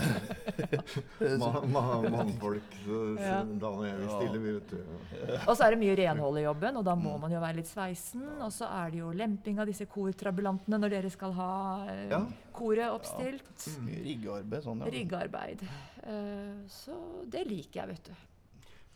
ma 1.40 1.50
ma 1.64 1.84
mannfolk. 2.04 2.76
Så, 2.84 2.98
så 3.16 3.38
da 3.62 3.70
er 3.88 3.96
vi 4.02 4.10
stille, 4.10 4.42
vi, 4.44 4.52
vet 4.58 4.74
du. 4.74 5.32
Og 5.46 5.54
så 5.56 5.64
er 5.64 5.74
det 5.76 5.80
mye 5.80 5.96
renhold 6.02 6.40
i 6.42 6.44
jobben, 6.44 6.76
og 6.82 6.84
da 6.90 6.94
må 6.98 7.16
man 7.22 7.32
jo 7.32 7.40
være 7.40 7.60
litt 7.62 7.70
sveisen. 7.72 8.26
Og 8.44 8.52
så 8.52 8.68
er 8.68 8.92
det 8.92 9.00
jo 9.00 9.12
lemping 9.16 9.60
av 9.62 9.70
disse 9.72 9.88
kortrabulantene 9.88 10.80
når 10.82 10.96
dere 10.98 11.12
skal 11.16 11.32
ha 11.40 11.52
eh, 11.88 12.04
Ja. 12.12 12.20
koret 12.52 12.90
oppstilt. 12.92 13.64
Mye 13.86 14.04
riggearbeid. 14.04 14.64
Sånn, 14.68 14.84
ja. 14.84 14.92
Riggearbeid. 14.92 15.64
Uh, 16.04 16.68
så 16.68 16.96
det 17.32 17.46
liker 17.48 17.80
jeg, 17.82 17.94
vet 17.94 18.10
du. 18.12 18.26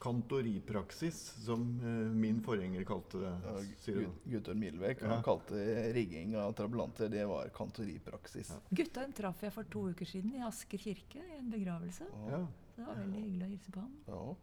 Kantoripraksis, 0.04 1.20
som 1.46 1.62
eh, 1.80 2.10
min 2.12 2.42
forgjenger 2.44 2.84
kalte 2.84 3.22
det. 3.22 3.32
Ja, 3.44 4.02
Guttorm 4.34 4.60
Milvek 4.60 5.02
Ja. 5.02 5.14
han 5.14 5.22
kalte 5.24 5.54
rigging 5.96 6.36
av 6.36 6.52
trabulanter 6.52 7.08
det 7.08 7.24
var 7.30 7.48
kantoripraksis. 7.56 8.50
Ja. 8.52 8.60
Guttorm 8.82 9.12
traff 9.16 9.42
jeg 9.42 9.54
for 9.56 9.64
to 9.72 9.86
uker 9.94 10.06
siden 10.06 10.34
i 10.36 10.44
Asker 10.44 10.78
kirke 10.78 11.24
i 11.24 11.38
en 11.38 11.48
begravelse. 11.50 12.04
Ja. 12.28 12.42
Det 12.76 12.84
var 12.84 13.00
veldig 13.00 13.22
hyggelig 13.22 13.46
å 13.46 13.52
hilse 13.54 13.72
på 13.72 13.80
ham. 13.80 13.96
Ja. 14.06 14.36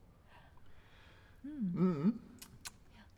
-hmm. 1.43 2.11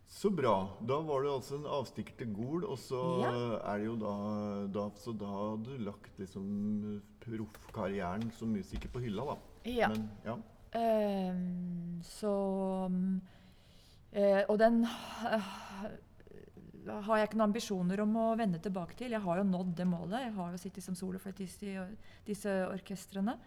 Så 0.07 0.29
bra. 0.29 0.77
Da 0.81 0.99
var 1.01 1.23
det 1.23 1.31
altså 1.31 1.55
en 1.55 1.65
avstikker 1.65 2.13
til 2.17 2.33
Gol, 2.33 2.65
og 2.65 2.77
så 2.77 2.99
Ja. 3.23 3.59
er 3.73 3.77
det 3.79 3.85
jo 3.85 3.95
da, 3.95 4.67
da 4.67 4.89
Så 4.95 5.11
da 5.17 5.25
hadde 5.25 5.63
du 5.63 5.77
lagt 5.77 6.19
liksom 6.19 7.01
proffkarrieren 7.19 8.31
som 8.31 8.51
musiker 8.51 8.89
på 8.89 8.99
hylla, 8.99 9.25
da. 9.25 9.37
Ja. 9.63 9.89
Men, 9.89 10.09
ja. 10.25 10.37
Så 12.03 12.33
mm, 12.89 13.21
eh, 14.11 14.41
Og 14.49 14.57
den 14.59 14.83
har 16.83 17.17
jeg 17.17 17.27
ikke 17.29 17.37
noen 17.39 17.47
ambisjoner 17.47 18.01
om 18.03 18.15
å 18.19 18.25
vende 18.35 18.59
tilbake 18.59 18.95
til. 18.99 19.13
Jeg 19.15 19.21
har 19.23 19.37
jo 19.39 19.43
nådd 19.47 19.69
det 19.77 19.85
målet. 19.87 20.25
Jeg 20.25 20.33
har 20.35 20.51
jo 20.51 20.57
sittet 20.59 20.83
som 20.83 20.95
solofløytist 20.99 21.61
i 21.63 21.77
disse 22.27 22.51
orkestrene 22.67 23.37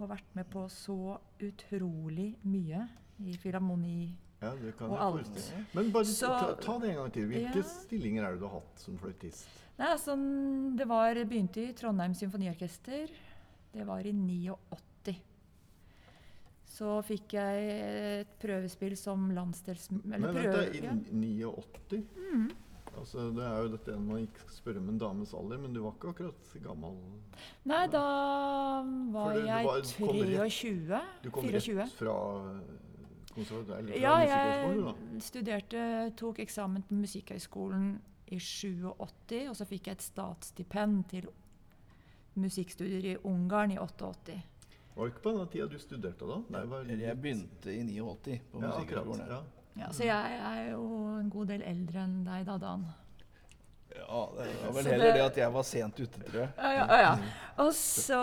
og 0.00 0.08
vært 0.08 0.30
med 0.38 0.48
på 0.48 0.62
så 0.72 1.18
utrolig 1.44 2.30
mye 2.48 2.86
i 3.20 3.34
filharmoni. 3.36 4.14
ja, 4.40 4.54
det 4.56 4.72
kan 4.78 4.88
Og 4.88 4.96
jeg 4.96 5.02
alt. 5.04 5.26
forestille. 5.26 5.66
Men 5.74 5.90
bare 5.92 6.04
Så- 6.04 6.26
ta, 6.26 6.54
ta 6.54 6.78
det 6.78 6.88
en 6.90 6.96
gang 6.96 7.12
til. 7.12 7.26
Hvilke 7.28 7.56
Ja. 7.56 7.62
stillinger 7.62 8.24
er 8.24 8.30
det 8.32 8.40
du 8.40 8.46
har 8.48 8.60
hatt 8.60 8.78
som 8.80 8.96
fløytist? 8.96 9.46
Nei, 9.78 9.86
altså, 9.92 10.16
det 10.76 10.88
var, 10.88 11.14
begynte 11.14 11.68
i 11.68 11.72
Trondheim 11.74 12.14
Symfoniorkester. 12.14 13.10
Det 13.74 13.86
var 13.86 13.98
i 14.00 14.12
89. 14.12 14.56
Så 16.80 16.94
fikk 17.04 17.34
jeg 17.36 17.64
et 18.24 18.30
prøvespill 18.40 18.94
som 18.96 19.26
landsdels... 19.36 19.90
Men 19.92 20.22
Eller 20.24 20.32
vent, 20.32 20.72
det 20.72 20.80
er 20.80 20.94
i 21.12 21.12
89? 21.12 22.54
Altså, 22.96 23.26
det 23.36 23.44
er 23.44 23.58
jo 23.62 23.68
dette 23.74 23.96
man 24.00 24.22
ikke 24.24 24.40
skal 24.46 24.54
spørre 24.56 24.80
om 24.80 24.88
en 24.88 24.98
dames 25.00 25.34
alder, 25.36 25.60
men 25.60 25.74
du 25.76 25.82
var 25.84 25.92
ikke 25.98 26.08
akkurat 26.14 26.54
gammel? 26.64 26.96
Nei, 27.68 27.82
da 27.92 28.00
var 29.12 29.36
du 29.36 29.44
jeg 29.44 29.66
var- 29.68 29.84
kom 29.98 30.16
rett- 30.16 30.56
23. 30.56 31.00
Du 31.22 31.28
kom 31.36 31.44
24. 31.50 31.76
rett 31.82 31.92
fra 31.98 32.16
konservatoriet? 33.34 33.78
Eller 33.78 34.00
Ja, 34.00 34.14
jeg 34.24 35.22
studerte, 35.28 35.84
tok 36.16 36.40
eksamen 36.46 36.82
på 36.88 36.94
Musikkhøgskolen 37.02 37.90
i 38.32 38.38
87, 38.40 39.48
og 39.52 39.56
så 39.60 39.68
fikk 39.68 39.86
jeg 39.92 39.98
et 40.00 40.08
statsstipend 40.08 41.04
til 41.12 41.28
musikkstudier 42.40 43.12
i 43.12 43.16
Ungarn 43.28 43.70
i 43.74 43.78
88. 43.78 44.40
Var 45.00 45.08
det 45.08 45.14
ikke 45.14 45.22
på 45.24 45.32
den 45.32 45.46
tida 45.48 45.66
du 45.72 45.78
studerte 45.80 46.26
da? 46.28 46.34
Nei, 46.52 46.60
var 46.68 46.82
Eller 46.84 47.06
Jeg 47.06 47.16
begynte 47.22 47.72
i 47.72 47.78
89 47.88 48.34
på 48.52 48.60
ja. 48.60 48.66
Musikkhøgskolen. 48.66 49.30
Ja. 49.32 49.38
Ja, 49.80 49.86
så 49.96 50.04
jeg 50.04 50.40
er 50.44 50.72
jo 50.74 50.82
en 51.16 51.30
god 51.32 51.48
del 51.54 51.62
eldre 51.64 52.02
enn 52.04 52.18
deg 52.26 52.42
da, 52.44 52.56
Dan. 52.60 52.82
Ja, 53.96 54.18
det 54.36 54.48
var 54.66 54.74
vel 54.76 54.88
heller 54.92 55.12
det- 55.16 55.22
at 55.24 55.36
jeg 55.40 55.52
var 55.54 55.64
sent 55.64 56.00
ute, 56.00 56.20
tror 56.20 56.40
jeg. 56.42 56.50
Ja, 56.58 56.72
ja, 56.72 56.86
ja, 56.86 56.98
ja. 57.00 57.14
Og 57.64 57.72
så 57.74 58.20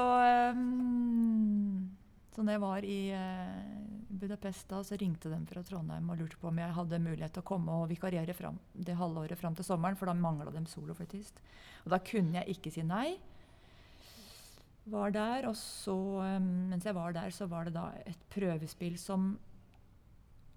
um, 0.54 1.90
Så 2.36 2.44
når 2.44 2.52
jeg 2.52 2.62
var 2.62 2.86
i 2.86 3.00
eh, 3.10 3.64
Budapest 4.10 4.68
da, 4.70 4.84
så 4.84 4.96
ringte 5.02 5.32
de 5.32 5.40
fra 5.50 5.64
Trondheim 5.64 6.10
og 6.14 6.20
lurte 6.20 6.38
på 6.38 6.52
om 6.52 6.60
jeg 6.62 6.76
hadde 6.76 7.00
mulighet 7.02 7.34
til 7.34 7.42
å 7.42 7.48
komme 7.48 7.72
og 7.74 7.90
vikariere 7.90 8.34
fram, 8.38 8.60
det 8.74 8.94
halvåret 8.96 9.40
fram 9.40 9.56
til 9.56 9.66
sommeren, 9.66 9.98
for 9.98 10.06
da 10.06 10.14
mangla 10.14 10.52
de 10.54 10.62
solofløytist. 10.70 11.42
Og 11.86 11.90
da 11.90 11.98
kunne 11.98 12.38
jeg 12.38 12.54
ikke 12.54 12.72
si 12.72 12.84
nei. 12.86 13.18
Var 14.88 15.12
der, 15.12 15.50
og 15.50 15.56
så 15.60 15.94
um, 16.38 16.48
Mens 16.72 16.86
jeg 16.88 16.96
var 16.96 17.12
der, 17.16 17.30
så 17.36 17.48
var 17.52 17.68
det 17.68 17.76
da 17.76 17.90
et 18.08 18.22
prøvespill 18.32 18.98
som 19.02 19.34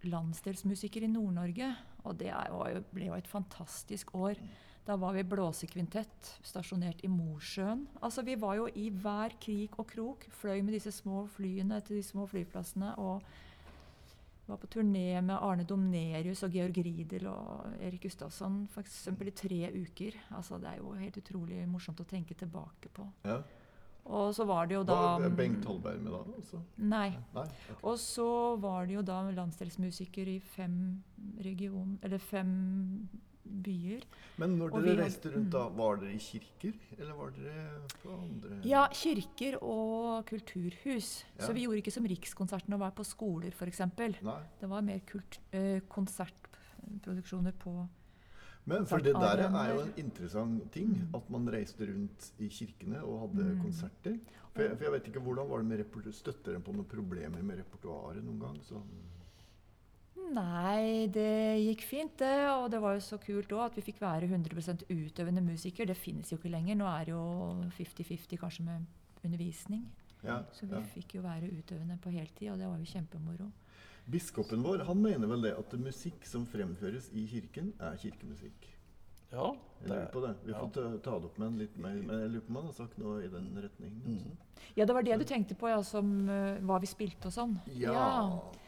landsdelsmusiker 0.06 1.04
i 1.04 1.10
Nord-Norge. 1.10 1.70
Og 2.08 2.18
det 2.20 2.30
jo, 2.30 2.82
ble 2.94 3.10
jo 3.10 3.18
et 3.18 3.28
fantastisk 3.28 4.14
år. 4.14 4.40
Da 4.86 4.96
var 4.96 5.12
vi 5.12 5.26
blåsekvintett 5.28 6.30
stasjonert 6.46 7.02
i 7.04 7.10
Mosjøen. 7.12 7.84
Altså, 8.00 8.24
vi 8.24 8.38
var 8.40 8.56
jo 8.56 8.68
i 8.74 8.88
hver 8.90 9.36
krik 9.42 9.76
og 9.78 9.90
krok. 9.92 10.24
Fløy 10.40 10.62
med 10.64 10.74
disse 10.78 10.92
små 10.94 11.26
flyene 11.30 11.82
til 11.84 12.00
de 12.00 12.06
små 12.06 12.24
flyplassene. 12.30 12.94
Og 13.02 13.20
var 14.50 14.58
på 14.58 14.66
turné 14.66 15.20
med 15.20 15.36
Arne 15.36 15.64
Domnerius 15.68 16.42
og 16.42 16.54
Georg 16.56 16.80
Riedel 16.82 17.28
og 17.30 17.76
Erik 17.78 18.02
Gustavsson 18.08 18.64
f.eks. 18.72 18.96
i 19.06 19.34
tre 19.36 19.60
uker. 19.76 20.16
Altså, 20.34 20.58
det 20.58 20.72
er 20.72 20.80
jo 20.80 20.94
helt 20.98 21.20
utrolig 21.20 21.62
morsomt 21.70 22.00
å 22.02 22.08
tenke 22.08 22.34
tilbake 22.34 22.90
på. 22.94 23.06
Ja. 23.28 23.42
Og 24.04 24.34
så 24.34 24.44
var 24.48 24.66
det 24.66 24.74
jo 24.74 24.82
da 24.88 24.98
Var 25.20 25.34
Bengt 25.36 25.64
Holberg 25.68 26.00
med 26.02 26.12
da? 26.14 26.22
Også? 26.40 26.60
Nei. 26.76 27.10
Nei? 27.34 27.44
okay. 27.44 27.76
Og 27.82 27.98
så 28.02 28.56
var 28.62 28.88
det 28.88 28.96
jo 28.96 29.02
da 29.06 29.22
landsdelsmusiker 29.36 30.30
i 30.32 30.38
fem 30.40 31.02
region... 31.44 31.98
Eller 32.02 32.18
fem 32.18 32.54
byer. 33.50 34.04
Men 34.40 34.56
når 34.60 34.74
dere 34.76 34.96
reiste 35.02 35.30
rundt, 35.34 35.50
da, 35.52 35.64
mm. 35.68 35.78
var 35.78 36.00
dere 36.00 36.14
i 36.14 36.20
kirker? 36.22 36.76
Eller 36.98 37.16
var 37.18 37.32
dere 37.36 37.64
på 38.02 38.12
andre 38.14 38.60
Ja, 38.68 38.84
kirker 38.94 39.58
og 39.58 40.26
kulturhus. 40.30 41.12
Ja. 41.38 41.46
Så 41.46 41.54
vi 41.56 41.66
gjorde 41.66 41.82
ikke 41.82 41.94
som 41.94 42.06
Rikskonserten 42.10 42.76
og 42.76 42.82
var 42.84 42.94
på 42.96 43.06
skoler 43.06 43.54
f.eks. 43.56 43.82
Det 43.96 44.70
var 44.70 44.86
mer 44.86 45.02
kult, 45.08 45.40
øh, 45.52 45.80
konsertproduksjoner 45.88 47.56
på 47.58 47.74
Men 48.66 48.84
for 48.86 48.98
det 48.98 49.14
der 49.14 49.40
er 49.48 49.74
jo 49.74 49.80
en 49.80 49.92
interessant 49.96 50.72
ting. 50.72 50.92
At 51.14 51.30
man 51.30 51.48
reiste 51.48 51.86
rundt 51.88 52.32
i 52.38 52.48
kirkene 52.48 53.02
og 53.02 53.20
hadde 53.28 53.44
Mm. 53.54 53.62
konserter. 53.62 54.18
For 54.52 54.62
jeg, 54.62 54.76
for 54.76 54.84
jeg 54.84 54.92
vet 54.92 55.06
ikke, 55.08 55.20
Hvordan 55.20 55.48
var 55.48 55.58
det 55.58 55.66
med 55.66 56.12
Støtter 56.12 56.52
dere 56.52 56.60
på 56.60 56.72
noen 56.72 56.84
problemer 56.84 57.42
med 57.42 57.58
repertoaret 57.58 58.22
noen 58.24 58.40
gang? 58.40 58.58
Så. 58.62 58.82
Nei, 60.30 61.06
det 61.10 61.58
gikk 61.64 61.82
fint, 61.86 62.16
det. 62.18 62.48
Og 62.50 62.70
det 62.70 62.80
var 62.82 62.94
jo 62.94 63.00
så 63.00 63.18
kult 63.18 63.48
òg 63.56 63.64
at 63.70 63.76
vi 63.76 63.82
fikk 63.82 64.00
være 64.00 64.28
100% 64.28 64.84
utøvende 64.90 65.42
musiker. 65.42 65.86
Det 65.86 65.96
finnes 65.96 66.30
jo 66.30 66.36
ikke 66.38 66.52
lenger. 66.52 66.76
Nå 66.76 66.86
er 66.86 67.04
det 67.04 67.14
jo 67.14 67.24
50-50 67.78 68.38
kanskje 68.38 68.64
med 68.64 68.86
undervisning. 69.24 69.86
Ja, 70.22 70.42
Så 70.52 70.66
vi 70.68 70.74
ja. 70.76 70.82
fikk 70.94 71.14
jo 71.16 71.22
være 71.22 71.48
utøvende 71.50 71.98
på 72.02 72.10
heltid, 72.12 72.50
og 72.52 72.58
det 72.58 72.66
var 72.68 72.76
jo 72.78 72.84
kjempemoro. 72.84 73.50
Biskopen 74.10 74.64
vår 74.66 74.84
han 74.88 75.00
mener 75.02 75.30
vel 75.30 75.48
det 75.48 75.54
at 75.58 75.78
musikk 75.78 76.26
som 76.26 76.46
fremføres 76.48 77.10
i 77.14 77.26
kirken, 77.30 77.72
er 77.78 77.98
kirkemusikk. 78.00 78.68
Ja, 79.30 79.52
Jeg 79.80 79.88
lurer 79.88 80.06
på 80.10 80.20
det. 80.24 80.30
Vi 80.44 80.50
ja. 80.50 80.58
får 80.58 80.70
ta, 80.74 80.84
ta 81.04 81.18
det 81.22 81.28
opp 81.28 81.36
med 81.38 81.46
en 81.46 81.58
litt 81.60 81.76
mer 81.78 81.98
Men 82.02 82.22
jeg 82.24 82.30
lurer 82.32 82.42
på 82.46 82.50
om 82.50 82.56
han 82.58 82.64
har 82.66 82.74
sagt 82.74 82.96
noe 82.98 83.20
i 83.22 83.28
den 83.30 83.46
retningen. 83.62 84.00
Mm. 84.02 84.64
Ja, 84.74 84.86
det 84.86 84.96
var 84.96 85.06
det 85.06 85.18
du 85.20 85.24
tenkte 85.28 85.56
på, 85.58 85.68
ja, 85.70 85.78
som 85.86 86.10
uh, 86.26 86.58
hva 86.66 86.80
vi 86.82 86.90
spilte 86.90 87.30
og 87.30 87.36
sånn? 87.36 87.54
Ja. 87.78 87.94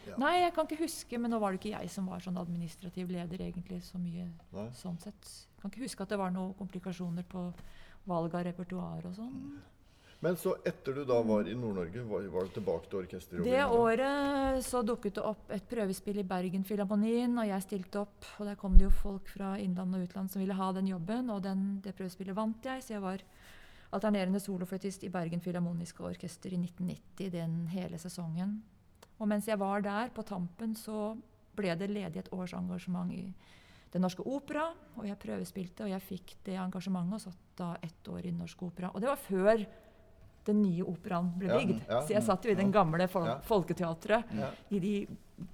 ja. 0.07 0.19
Nei, 0.23 0.37
jeg 0.45 0.55
kan 0.55 0.69
ikke 0.69 0.85
huske, 0.85 1.19
men 1.19 1.35
nå 1.35 1.41
var 1.43 1.53
det 1.53 1.61
ikke 1.61 1.75
jeg 1.75 1.91
som 1.93 2.07
var 2.11 2.23
sånn 2.23 2.39
administrativ 2.41 3.11
leder 3.11 3.43
egentlig 3.43 3.83
så 3.87 3.99
mye 4.01 4.29
Nei. 4.55 4.69
sånn 4.79 5.01
sett. 5.03 5.35
Jeg 5.51 5.65
kan 5.65 5.75
ikke 5.75 5.85
huske 5.85 6.07
at 6.07 6.15
det 6.15 6.21
var 6.23 6.33
noen 6.35 6.55
komplikasjoner 6.59 7.27
på 7.27 7.49
valg 8.09 8.35
av 8.39 8.47
repertoar 8.47 9.11
og 9.11 9.19
sånn. 9.19 9.37
Men 10.23 10.37
så 10.39 10.53
etter 10.63 10.95
du 10.95 11.03
da 11.03 11.17
var 11.27 11.49
i 11.51 11.55
Nord-Norge, 11.59 12.05
var, 12.07 12.27
var 12.31 12.45
du 12.47 12.53
tilbake 12.55 12.87
til 12.87 13.01
orkesterjobben? 13.01 13.49
Det 13.51 13.63
året 13.75 14.61
så 14.63 14.85
dukket 14.87 15.17
det 15.19 15.25
opp 15.27 15.51
et 15.51 15.65
prøvespill 15.67 16.21
i 16.23 16.27
Bergen 16.31 16.63
Filharmonien, 16.63 17.35
og 17.43 17.49
jeg 17.49 17.65
stilte 17.65 18.05
opp. 18.05 18.29
Og 18.39 18.47
der 18.47 18.61
kom 18.61 18.77
det 18.79 18.87
jo 18.87 18.93
folk 18.95 19.33
fra 19.35 19.57
innland 19.59 19.99
og 19.99 20.05
utland 20.07 20.31
som 20.31 20.45
ville 20.45 20.55
ha 20.55 20.69
den 20.77 20.93
jobben, 20.93 21.33
og 21.35 21.43
den, 21.43 21.65
det 21.83 21.97
prøvespillet 21.99 22.39
vant 22.39 22.71
jeg, 22.71 22.87
så 22.87 22.95
jeg 22.95 23.03
var 23.03 23.27
alternerende 23.99 24.39
solofløytist 24.41 25.03
i 25.09 25.11
Bergen 25.11 25.43
Filharmoniske 25.43 26.07
Orkester 26.07 26.55
i 26.55 26.63
1990, 26.63 27.35
den 27.35 27.59
hele 27.75 27.99
sesongen. 27.99 28.61
Og 29.19 29.27
mens 29.27 29.51
jeg 29.51 29.59
var 29.59 29.83
der, 29.83 30.15
på 30.15 30.23
tampen, 30.23 30.79
så 30.79 31.17
ble 31.59 31.75
det 31.83 31.91
ledig 31.91 32.23
et 32.23 32.33
års 32.33 32.55
engasjement 32.55 33.11
i 33.11 33.27
Den 33.93 34.07
Norske 34.07 34.23
Opera, 34.25 34.71
og 34.97 35.05
jeg 35.05 35.19
prøvespilte, 35.21 35.85
og 35.85 35.91
jeg 35.91 36.11
fikk 36.15 36.39
det 36.47 36.55
engasjementet 36.63 37.19
og 37.19 37.27
satt 37.27 37.57
da 37.59 37.75
ett 37.83 38.07
år 38.09 38.23
i 38.23 38.31
Den 38.31 38.39
Norske 38.41 38.71
Opera. 38.71 38.95
Og 38.95 39.03
det 39.03 39.11
var 39.11 39.21
før 39.21 39.67
den 40.47 40.63
nye 40.63 40.83
operaen 40.85 41.29
ble 41.39 41.49
bygd. 41.49 41.83
ja, 41.89 42.01
så 42.03 42.09
jeg 42.17 42.23
satt 42.27 42.45
jo 42.45 42.51
i 42.51 42.55
den 42.59 42.73
gamle 42.73 43.07
fol 43.09 43.27
ja. 43.27 43.39
folketeatret 43.47 44.25
Ja. 44.35 44.51
i 44.71 44.79
de 44.83 45.07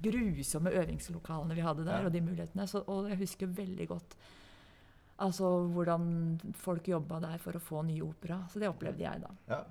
grusomme 0.03 0.71
øvingslokalene 0.71 1.55
vi 1.55 1.61
hadde 1.65 1.85
der, 1.85 2.01
Ja. 2.01 2.07
og 2.07 2.13
de 2.13 2.21
mulighetene. 2.21 2.67
Så, 2.69 2.85
og 2.87 3.09
jeg 3.09 3.19
husker 3.19 3.47
veldig 3.47 3.89
godt 3.89 4.17
altså, 5.19 5.49
hvordan 5.75 6.41
folk 6.55 6.87
jobba 6.89 7.19
der 7.21 7.39
for 7.39 7.53
å 7.53 7.61
få 7.61 7.83
ny 7.85 8.01
opera. 8.03 8.43
Så 8.53 8.61
det 8.61 8.69
opplevde 8.69 9.03
jeg 9.03 9.21
da. 9.21 9.31
Ja. 9.49 9.65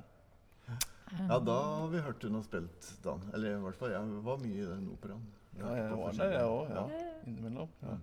ja, 1.30 1.40
da 1.40 1.58
har 1.80 1.88
vi 1.94 2.02
hørt 2.04 2.24
hun 2.24 2.34
har 2.36 2.44
spilt, 2.44 2.90
Dan. 3.04 3.22
Eller 3.34 3.56
i 3.56 3.62
hvert 3.64 3.76
fall 3.80 3.92
jeg 3.92 4.22
var 4.26 4.38
mye 4.44 4.58
i 4.62 4.66
den 4.68 4.90
operaen. 4.92 5.26
Ja, 5.58 5.72
jeg 5.76 5.98
var 5.98 6.12
det, 6.12 6.32
jeg 6.34 6.44
òg. 6.52 6.70
Ja. 6.70 6.84
Ja. 6.92 7.14
Innimellom. 7.26 7.70
Ja. 7.82 7.96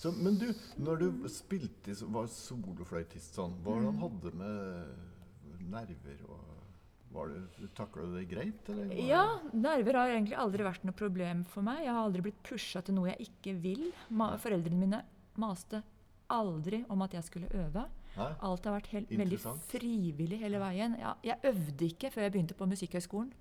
Så, 0.00 0.12
men 0.16 0.38
du, 0.38 0.46
når 0.80 0.96
du 1.02 1.28
spilte, 1.28 1.92
var 2.08 2.26
solofløytist 2.32 3.34
sånn, 3.36 3.58
hvordan 3.64 3.90
Mm. 3.92 3.98
hadde 4.00 4.30
du 4.30 4.36
med 4.38 4.86
nerver 5.70 6.24
og 6.28 6.46
var 7.10 7.30
det, 7.32 7.68
Takla 7.74 8.04
du 8.06 8.12
det 8.18 8.28
greit, 8.30 8.68
eller? 8.70 8.92
Ja, 9.02 9.24
nerver 9.52 9.96
har 9.98 10.12
egentlig 10.12 10.36
aldri 10.38 10.62
vært 10.66 10.84
noe 10.86 10.94
problem 10.94 11.44
for 11.50 11.66
meg. 11.66 11.80
Jeg 11.84 11.90
har 11.96 12.04
aldri 12.06 12.22
blitt 12.28 12.42
pusha 12.46 12.82
til 12.86 12.94
noe 12.94 13.10
jeg 13.10 13.26
ikke 13.30 13.56
vil. 13.64 13.88
Ma 14.14 14.36
foreldrene 14.38 14.78
mine 14.78 15.00
maste 15.42 15.82
aldri 16.30 16.84
om 16.88 17.02
at 17.02 17.16
jeg 17.18 17.26
skulle 17.26 17.50
øve. 17.50 17.82
Hæ? 18.14 18.28
Alt 18.46 18.66
har 18.66 18.76
vært 18.78 18.90
helt, 18.94 19.10
veldig 19.10 19.38
frivillig 19.70 20.38
hele 20.42 20.60
veien. 20.62 20.94
Ja, 21.00 21.16
jeg 21.26 21.38
øvde 21.50 21.88
ikke 21.90 22.10
før 22.14 22.26
jeg 22.26 22.32
begynte 22.36 22.54
på 22.58 22.66
Musikkhøgskolen. 22.70 23.32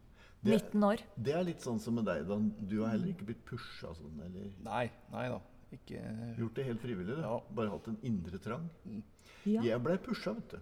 Det- 0.41 0.55
19 0.71 0.83
år. 0.87 1.01
Det 1.21 1.33
er 1.35 1.43
litt 1.43 1.61
sånn 1.61 1.79
som 1.79 1.95
med 1.95 2.05
deg, 2.05 2.25
da. 2.27 2.37
Du 2.65 2.81
har 2.81 2.91
heller 2.93 3.11
ikke 3.13 3.25
blitt 3.27 3.45
pusha 3.45 3.93
sånn, 3.93 4.17
eller 4.23 4.49
Nei, 4.63 4.89
nei 5.11 5.27
da. 5.29 5.39
Ikke 5.71 5.99
gjort 6.37 6.55
det 6.55 6.65
helt 6.65 6.81
frivillig? 6.81 7.15
Du. 7.15 7.21
Ja. 7.21 7.39
Bare 7.53 7.69
hatt 7.69 7.87
en 7.87 7.97
indre 8.01 8.39
trang? 8.39 8.69
Ja. 9.45 9.61
Jeg 9.61 9.83
blei 9.83 9.97
pusha, 9.97 10.33
vet 10.33 10.49
du. 10.49 10.57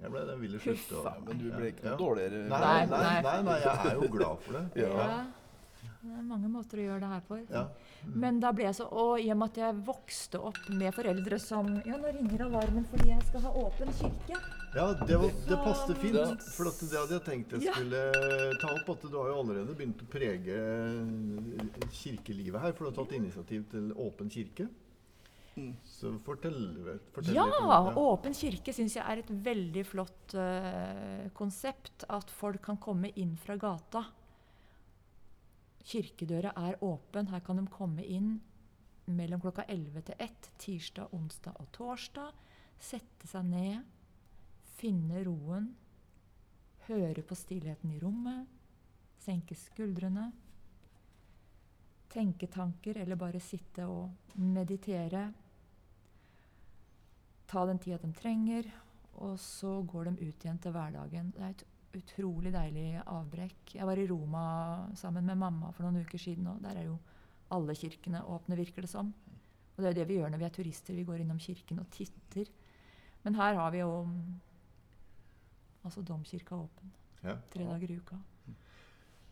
Jeg 0.00 0.10
ble 0.10 0.24
den 0.26 0.40
ville 0.40 0.58
slutte. 0.58 1.04
Ja, 1.04 1.14
Men 1.24 1.38
du 1.38 1.50
ble 1.54 1.70
ikke 1.72 1.84
Ja. 1.84 1.90
noe 1.94 1.98
dårligere. 1.98 2.48
Nei, 2.48 2.60
Nei, 2.60 2.86
nei, 2.86 3.22
nei. 3.22 3.42
nei, 3.42 3.58
jeg 3.60 3.86
er 3.86 3.94
jo 4.02 4.08
glad 4.18 4.38
for 4.42 4.52
det. 4.52 4.64
Ja. 4.84 5.24
Det 6.04 6.12
er 6.12 6.24
mange 6.28 6.48
måter 6.52 6.76
å 6.76 6.82
gjøre 6.84 7.00
det 7.00 7.08
her 7.08 7.20
på. 7.28 7.36
Ja. 7.48 7.62
Men 8.04 8.38
da 8.40 8.50
ble 8.52 8.64
jeg 8.66 8.74
så 8.76 8.84
Og 8.92 9.20
i 9.24 9.30
og 9.32 9.38
med 9.40 9.48
at 9.54 9.56
jeg 9.56 9.76
vokste 9.86 10.36
opp 10.50 10.58
med 10.68 10.92
foreldre 10.92 11.38
som 11.40 11.70
Ja, 11.86 11.96
nå 11.96 12.10
ringer 12.12 12.42
alarmen 12.44 12.84
fordi 12.90 13.08
jeg 13.08 13.22
skal 13.24 13.40
ha 13.40 13.52
åpen 13.56 13.88
kirke. 13.96 14.36
Ja, 14.74 14.92
det, 14.92 15.16
var, 15.16 15.30
det 15.48 15.56
passet 15.64 15.96
fint. 16.02 16.42
For 16.58 16.68
at 16.68 16.80
det 16.82 16.98
hadde 16.98 17.16
jeg 17.16 17.24
tenkt 17.24 17.52
jeg 17.56 17.62
Ja. 17.64 17.72
skulle 17.72 18.02
ta 18.60 18.68
opp. 18.74 18.90
At 18.98 19.00
du 19.10 19.16
har 19.16 19.28
jo 19.32 19.38
allerede 19.40 19.72
begynt 19.78 20.02
å 20.04 20.08
prege 20.12 20.58
kirkelivet 21.90 22.60
her. 22.60 22.72
For 22.76 22.84
du 22.84 22.90
har 22.90 22.98
tatt 23.04 23.14
initiativ 23.16 23.64
til 23.70 23.92
Åpen 23.96 24.28
kirke. 24.28 24.68
Så 25.86 26.10
fortell, 26.26 26.58
fortell 27.14 27.36
Ja! 27.36 27.44
litt 27.46 27.60
om 27.92 27.98
Åpen 28.02 28.34
kirke 28.34 28.72
syns 28.74 28.96
jeg 28.96 29.04
er 29.06 29.22
et 29.22 29.30
veldig 29.30 29.84
flott 29.86 30.34
uh, 30.34 31.28
konsept. 31.36 32.06
At 32.10 32.32
folk 32.32 32.62
kan 32.64 32.80
komme 32.82 33.12
inn 33.20 33.36
fra 33.38 33.56
gata. 33.60 34.02
Kirkedøra 35.84 36.54
er 36.56 36.80
åpen. 36.84 37.30
Her 37.30 37.44
kan 37.44 37.60
de 37.60 37.66
komme 37.70 38.02
inn 38.02 38.40
mellom 39.06 39.42
klokka 39.44 39.66
11 39.68 40.06
til 40.08 40.26
1 40.26 40.50
tirsdag, 40.58 41.12
onsdag 41.14 41.60
og 41.60 41.70
torsdag. 41.76 42.32
Sette 42.80 43.28
seg 43.30 43.46
ned, 43.46 43.84
finne 44.76 45.22
roen, 45.24 45.70
høre 46.88 47.22
på 47.22 47.36
stillheten 47.38 47.92
i 47.94 48.00
rommet. 48.02 48.48
senke 49.24 49.54
skuldrene. 49.56 50.32
Tenke 52.12 52.46
tanker 52.46 52.98
eller 53.00 53.16
bare 53.16 53.40
sitte 53.40 53.86
og 53.88 54.36
meditere. 54.36 55.32
Ta 57.54 57.62
den 57.68 57.78
tida 57.78 58.00
de 58.02 58.10
trenger, 58.18 58.66
og 59.22 59.36
så 59.38 59.76
går 59.86 60.08
de 60.10 60.26
ut 60.26 60.44
igjen 60.44 60.58
til 60.58 60.74
hverdagen. 60.74 61.28
Det 61.36 61.42
er 61.46 61.52
et 61.54 61.64
utrolig 61.94 62.50
deilig 62.54 62.88
avbrekk. 63.06 63.76
Jeg 63.76 63.86
var 63.86 64.00
i 64.02 64.06
Roma 64.10 64.44
sammen 64.98 65.28
med 65.28 65.38
mamma 65.38 65.70
for 65.70 65.86
noen 65.86 66.02
uker 66.02 66.18
siden, 66.18 66.48
og 66.50 66.58
der 66.64 66.80
er 66.80 66.88
jo 66.88 66.96
alle 67.54 67.76
kirkene 67.78 68.24
åpne, 68.26 68.58
virker 68.58 68.82
det 68.82 68.90
som. 68.90 69.12
Og 69.76 69.82
det 69.82 69.92
er 69.92 69.98
det 70.00 70.08
vi 70.08 70.16
gjør 70.18 70.32
når 70.34 70.42
vi 70.42 70.48
er 70.48 70.54
turister. 70.56 70.98
Vi 70.98 71.06
går 71.06 71.22
innom 71.22 71.38
kirken 71.42 71.78
og 71.82 71.86
titter. 71.94 72.50
Men 73.22 73.38
her 73.38 73.54
har 73.58 73.70
vi 73.74 73.84
jo 73.84 73.92
altså 75.84 76.02
domkirka 76.02 76.56
åpen 76.58 76.92
Ja. 77.24 77.36
tre 77.50 77.64
dager 77.64 77.90
i 77.90 77.96
uka. 77.98 78.16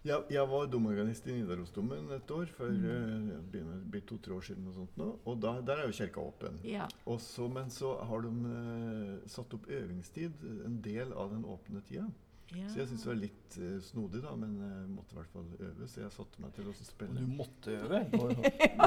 Jeg, 0.02 0.24
jeg 0.34 0.48
var 0.50 0.66
domorganist 0.66 1.26
i 1.30 1.36
Nidarosdomen 1.36 2.08
et 2.16 2.30
år, 2.34 2.48
for 2.56 2.66
Mm. 2.74 2.82
det 3.28 3.36
begynner 3.52 3.76
å 3.78 3.90
to-tre 4.08 4.34
år 4.34 4.42
siden. 4.48 4.66
Og 4.66 4.74
sånt 4.74 4.96
nå, 4.98 5.06
og 5.24 5.40
da, 5.40 5.52
der 5.60 5.78
er 5.78 5.86
jo 5.86 5.94
kirka 5.94 6.20
åpen. 6.20 6.58
Ja. 6.66 6.88
Også, 7.06 7.46
men 7.52 7.70
så 7.70 7.92
har 8.02 8.24
de 8.24 8.28
uh, 8.28 9.28
satt 9.30 9.54
opp 9.54 9.68
øvingstid, 9.70 10.42
en 10.66 10.80
del 10.82 11.12
av 11.12 11.30
den 11.30 11.44
åpne 11.44 11.84
tida. 11.86 12.08
Ja. 12.56 12.68
Så 12.68 12.78
jeg 12.82 12.88
syntes 12.90 13.02
det 13.04 13.10
var 13.12 13.18
litt 13.20 13.56
uh, 13.58 13.80
snodig, 13.84 14.20
da, 14.24 14.32
men 14.36 14.52
jeg 14.62 14.88
måtte 14.92 15.12
i 15.14 15.18
hvert 15.18 15.32
fall 15.32 15.48
øve. 15.68 15.88
Så 15.88 16.00
jeg 16.02 16.12
satte 16.14 16.42
meg 16.44 16.52
til 16.56 16.68
å 16.70 16.74
spille. 16.78 17.12
Og 17.12 17.16
Du 17.16 17.36
måtte 17.38 17.76
øve. 17.78 18.00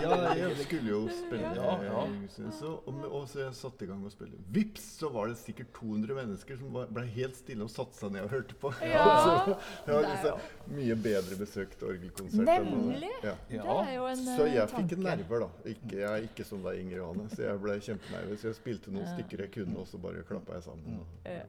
Ja, 0.06 0.15
jeg 0.39 0.58
skulle 0.65 0.89
jo 0.91 1.01
spille. 1.13 1.51
Ja, 1.58 1.75
ja. 1.86 2.04
eh, 2.06 2.51
Så, 2.60 2.71
og, 2.86 2.93
med- 2.93 3.10
og 3.10 3.28
så 3.32 3.39
jeg 3.45 3.56
satte 3.58 3.86
i 3.86 3.89
gang 3.89 4.04
å 4.06 4.12
spille. 4.13 4.38
Vips, 4.56 4.86
så 4.99 5.10
var 5.13 5.28
det 5.32 5.38
sikkert 5.41 5.71
200 5.80 6.17
mennesker 6.17 6.58
som 6.62 6.73
var, 6.75 6.88
ble 6.93 7.06
helt 7.15 7.36
stille 7.39 7.65
og 7.67 7.71
satte 7.73 7.97
seg 7.99 8.13
ned 8.15 8.25
og 8.28 8.34
hørte 8.36 8.58
på. 8.62 8.73
Ja, 8.86 9.06
så, 9.25 9.58
det 9.88 9.93
var 9.97 10.08
liksom 10.10 10.75
mye 10.80 10.95
bedre 11.06 11.39
besøkt 11.39 11.84
orgelkonsert. 11.86 12.47
Nemlig! 12.49 13.12
Ja. 13.23 13.36
Det 13.49 13.60
er 13.62 13.93
jo 13.97 14.08
en 14.12 14.23
tanke. 14.25 14.38
Så 14.39 14.47
eh, 14.47 14.56
jeg 14.56 14.73
fikk 14.75 14.97
nerver, 15.06 15.45
da. 15.45 15.51
Ikke, 15.75 15.93
jeg 15.99 16.10
er 16.12 16.30
ikke 16.30 16.47
som 16.47 16.63
deg, 16.65 16.82
Inger 16.86 16.97
Johanne. 17.04 17.28
Så 17.36 17.45
jeg 17.45 17.62
ble 17.65 17.78
kjempenervøs. 17.89 18.47
Jeg 18.49 18.58
spilte 18.62 18.91
noen 18.95 19.06
Ja. 19.06 19.13
stykker 19.17 19.45
jeg 19.45 19.51
kunne, 19.60 19.78
og 19.84 19.88
så 19.89 19.99
bare 20.01 20.23
klappa 20.28 20.58
jeg 20.58 20.63
sammen. 20.69 20.99
Mhm. 20.99 21.21
Ja, 21.30 21.45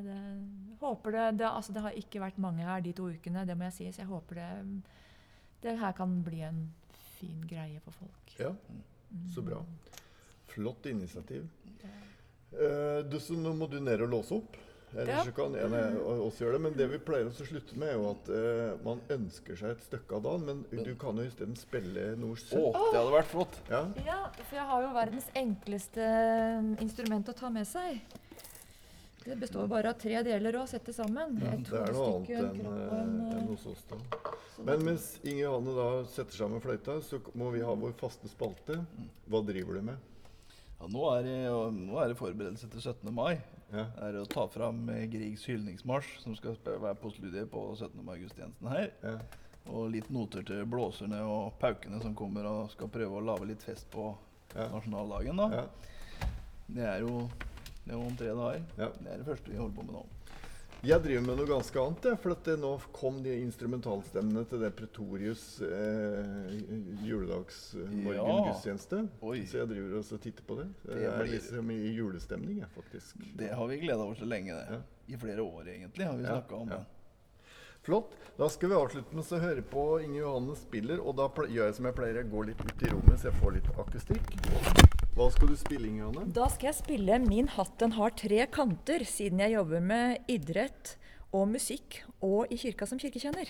det, 0.00 0.18
håper 0.80 1.12
det, 1.12 1.26
det, 1.38 1.46
altså 1.50 1.72
det 1.72 1.82
har 1.82 1.90
ikke 1.92 2.20
vært 2.20 2.38
mange 2.38 2.64
her 2.64 2.80
de 2.80 2.92
to 2.96 3.10
ukene, 3.12 3.44
det 3.46 3.56
må 3.58 3.64
jeg 3.68 3.72
si. 3.72 3.90
Så 3.92 4.02
jeg 4.02 4.06
håper 4.08 4.34
det, 4.40 4.50
det 5.62 5.76
her 5.78 5.92
kan 5.92 6.22
bli 6.24 6.40
en 6.42 6.62
fin 7.18 7.44
greie 7.46 7.80
for 7.84 7.92
folk. 8.00 8.34
Ja, 8.38 8.54
Mm. 9.12 9.26
så 9.34 9.42
bra. 9.44 9.58
Flott 10.48 10.86
initiativ. 10.86 11.42
Eh, 12.52 13.02
du, 13.08 13.18
så 13.20 13.34
nå 13.36 13.52
må 13.56 13.66
du 13.68 13.78
ned 13.80 14.00
og 14.00 14.08
låse 14.08 14.32
opp. 14.38 14.56
Ellers 14.94 15.08
Ja. 15.08 15.24
så 15.24 15.32
kan 15.32 15.54
en 15.56 15.74
av 15.74 16.20
oss 16.20 16.38
gjøre 16.40 16.52
det. 16.52 16.60
Men 16.60 16.72
det 16.76 16.86
vi 16.90 16.98
pleier 16.98 17.28
å 17.28 17.32
slutte 17.32 17.76
med, 17.76 17.88
er 17.88 17.94
jo 17.94 18.10
at 18.10 18.28
eh, 18.28 18.84
man 18.84 19.00
ønsker 19.10 19.56
seg 19.56 19.70
et 19.70 19.84
stykke 19.86 20.16
av 20.16 20.22
dagen, 20.22 20.44
men 20.70 20.84
du 20.84 20.94
kan 21.00 21.16
jo 21.16 21.24
isteden 21.24 21.56
spille 21.56 22.10
noe 22.16 22.32
Å, 22.32 22.36
søtt. 22.36 22.80
det 22.92 22.98
hadde 23.00 23.14
vært 23.14 23.30
flott. 23.32 23.60
Ja. 23.70 23.82
Ja, 24.04 24.18
for 24.48 24.56
jeg 24.56 24.66
har 24.68 24.82
jo 24.82 24.92
verdens 24.96 25.28
enkleste 25.34 26.08
instrument 26.80 27.28
å 27.28 27.36
ta 27.36 27.48
med 27.50 27.66
seg. 27.66 28.00
Det 29.24 29.36
består 29.38 29.66
bare 29.70 29.90
av 29.92 29.98
tre 30.02 30.22
deler 30.26 30.56
å 30.58 30.64
sette 30.66 30.92
sammen. 30.96 31.36
Ja, 31.42 31.52
det 31.56 31.78
er 31.78 31.92
noe 31.94 32.06
annet 32.16 32.30
enn 32.34 32.48
en 32.60 32.70
eh, 32.72 32.94
en, 32.98 33.12
eh, 33.30 33.42
hos 33.50 33.66
oss, 33.70 33.84
da. 33.90 33.98
Men 34.66 34.82
mens 34.86 35.04
Inge 35.22 35.44
Johanne 35.44 35.74
da 35.76 35.86
setter 36.10 36.36
sammen 36.40 36.62
fløyta, 36.62 36.96
så 37.06 37.20
må 37.38 37.50
vi 37.54 37.62
ha 37.62 37.74
vår 37.78 37.94
faste 38.00 38.28
spalte. 38.30 38.80
Hva 39.30 39.42
driver 39.46 39.78
du 39.78 39.82
med? 39.92 40.08
Ja, 40.80 40.88
nå, 40.90 41.04
er 41.14 41.22
det, 41.28 41.36
nå 41.76 42.00
er 42.02 42.10
det 42.10 42.18
forberedelse 42.18 42.66
til 42.72 42.82
17. 42.82 43.12
mai. 43.14 43.36
Ja. 43.72 43.86
Det 43.94 44.08
er 44.08 44.18
å 44.20 44.26
ta 44.28 44.48
fram 44.50 44.82
eh, 44.92 45.06
Griegs 45.12 45.46
hyldningsmarsj, 45.48 46.18
som 46.24 46.34
skal 46.36 46.58
være 46.66 46.96
på 47.00 47.12
studiet 47.14 47.48
på 47.52 47.62
17. 47.78 48.02
mai-gudstjenesten 48.04 48.68
her. 48.74 48.90
Ja. 49.06 49.14
Og 49.70 49.92
litt 49.94 50.10
noter 50.10 50.42
til 50.42 50.64
blåserne 50.66 51.22
og 51.22 51.52
paukene 51.62 52.02
som 52.02 52.16
kommer 52.18 52.48
og 52.50 52.72
skal 52.74 52.90
prøve 52.90 53.20
å 53.20 53.24
lage 53.24 53.46
litt 53.52 53.62
fest 53.62 53.86
på 53.94 54.10
Ja. 54.56 54.66
nasjonaldagen. 54.74 55.36
da. 55.38 55.46
Ja. 55.62 56.26
Det 56.68 56.82
er 56.84 56.98
jo 57.06 57.28
det 57.84 57.92
er 57.92 57.98
om 57.98 58.16
tre 58.16 58.32
dager. 58.38 58.62
Ja. 58.78 58.88
Det 58.98 59.10
er 59.12 59.16
det 59.22 59.26
første 59.26 59.50
vi 59.50 59.58
holder 59.58 59.76
på 59.76 59.82
med 59.88 59.94
nå. 59.98 60.04
Jeg 60.82 60.98
driver 61.04 61.22
med 61.22 61.36
noe 61.38 61.46
ganske 61.46 61.78
annet. 61.78 62.06
Ja, 62.10 62.16
For 62.18 62.34
at 62.34 62.40
det 62.48 62.56
nå 62.58 62.72
kom 62.94 63.20
de 63.22 63.36
instrumentalstemmene 63.44 64.42
til 64.50 64.58
det 64.64 64.72
Pretorius 64.74 65.44
eh, 65.62 66.56
juledagsmorgengudstjeneste. 67.06 68.96
Ja. 69.22 69.34
Så 69.46 69.60
jeg 69.60 69.68
driver 69.70 69.98
også 70.00 70.18
og 70.18 70.24
titter 70.24 70.42
på 70.48 70.56
det. 70.58 70.66
Det 70.82 70.96
Jeg 71.04 71.12
er 71.12 71.30
liksom 71.30 71.70
i 71.70 71.78
julestemning, 71.94 72.58
jeg, 72.64 72.70
faktisk. 72.74 73.16
Det 73.38 73.52
har 73.54 73.66
vi 73.70 73.78
gleda 73.84 74.02
oss 74.08 74.18
til 74.18 74.28
lenge. 74.34 74.54
det. 74.58 74.66
Ja. 74.74 74.80
I 75.14 75.16
flere 75.22 75.42
år, 75.42 75.62
egentlig, 75.68 76.06
har 76.06 76.16
vi 76.16 76.22
Ja, 76.26 76.28
snakka 76.40 76.54
om 76.56 76.68
det. 76.68 76.82
Flott. 77.82 78.12
Da 78.38 78.48
skal 78.48 78.68
vi 78.68 78.74
avslutte 78.74 79.14
med 79.14 79.24
å 79.32 79.38
høre 79.42 79.62
på 79.62 79.86
Inge 80.02 80.18
Johanne 80.18 80.56
spiller. 80.56 80.98
Og 81.02 81.16
da 81.18 81.28
gjør 81.46 81.66
jeg 81.70 81.74
som 81.78 81.86
jeg 81.86 81.94
pleier, 81.94 82.14
jeg 82.22 82.30
går 82.30 82.44
litt 82.50 82.60
ut 82.62 82.82
i 82.82 82.90
rommet 82.94 83.20
så 83.20 83.30
jeg 83.30 83.38
får 83.42 83.52
litt 83.58 83.70
akustikk. 83.86 84.91
Hva 85.12 85.26
skal 85.28 85.50
du 85.50 85.56
spille, 85.60 85.90
Inger 85.90 86.22
Da 86.32 86.46
skal 86.48 86.70
jeg 86.70 86.78
spille 86.78 87.18
'Min 87.20 87.48
hatt 87.52 87.74
den 87.80 87.92
har 87.92 88.14
tre 88.16 88.46
kanter', 88.46 89.04
siden 89.04 89.40
jeg 89.40 89.52
jobber 89.52 89.80
med 89.80 90.24
idrett 90.26 90.96
og 91.32 91.48
musikk 91.48 92.02
og 92.22 92.48
i 92.50 92.56
kirka 92.56 92.86
som 92.86 92.98
kirkekjenner. 92.98 93.44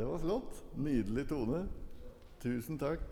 Det 0.00 0.06
var 0.06 0.18
flott. 0.18 0.64
Nydelig 0.80 1.26
tone. 1.28 1.66
Tusen 2.40 2.78
takk. 2.80 3.02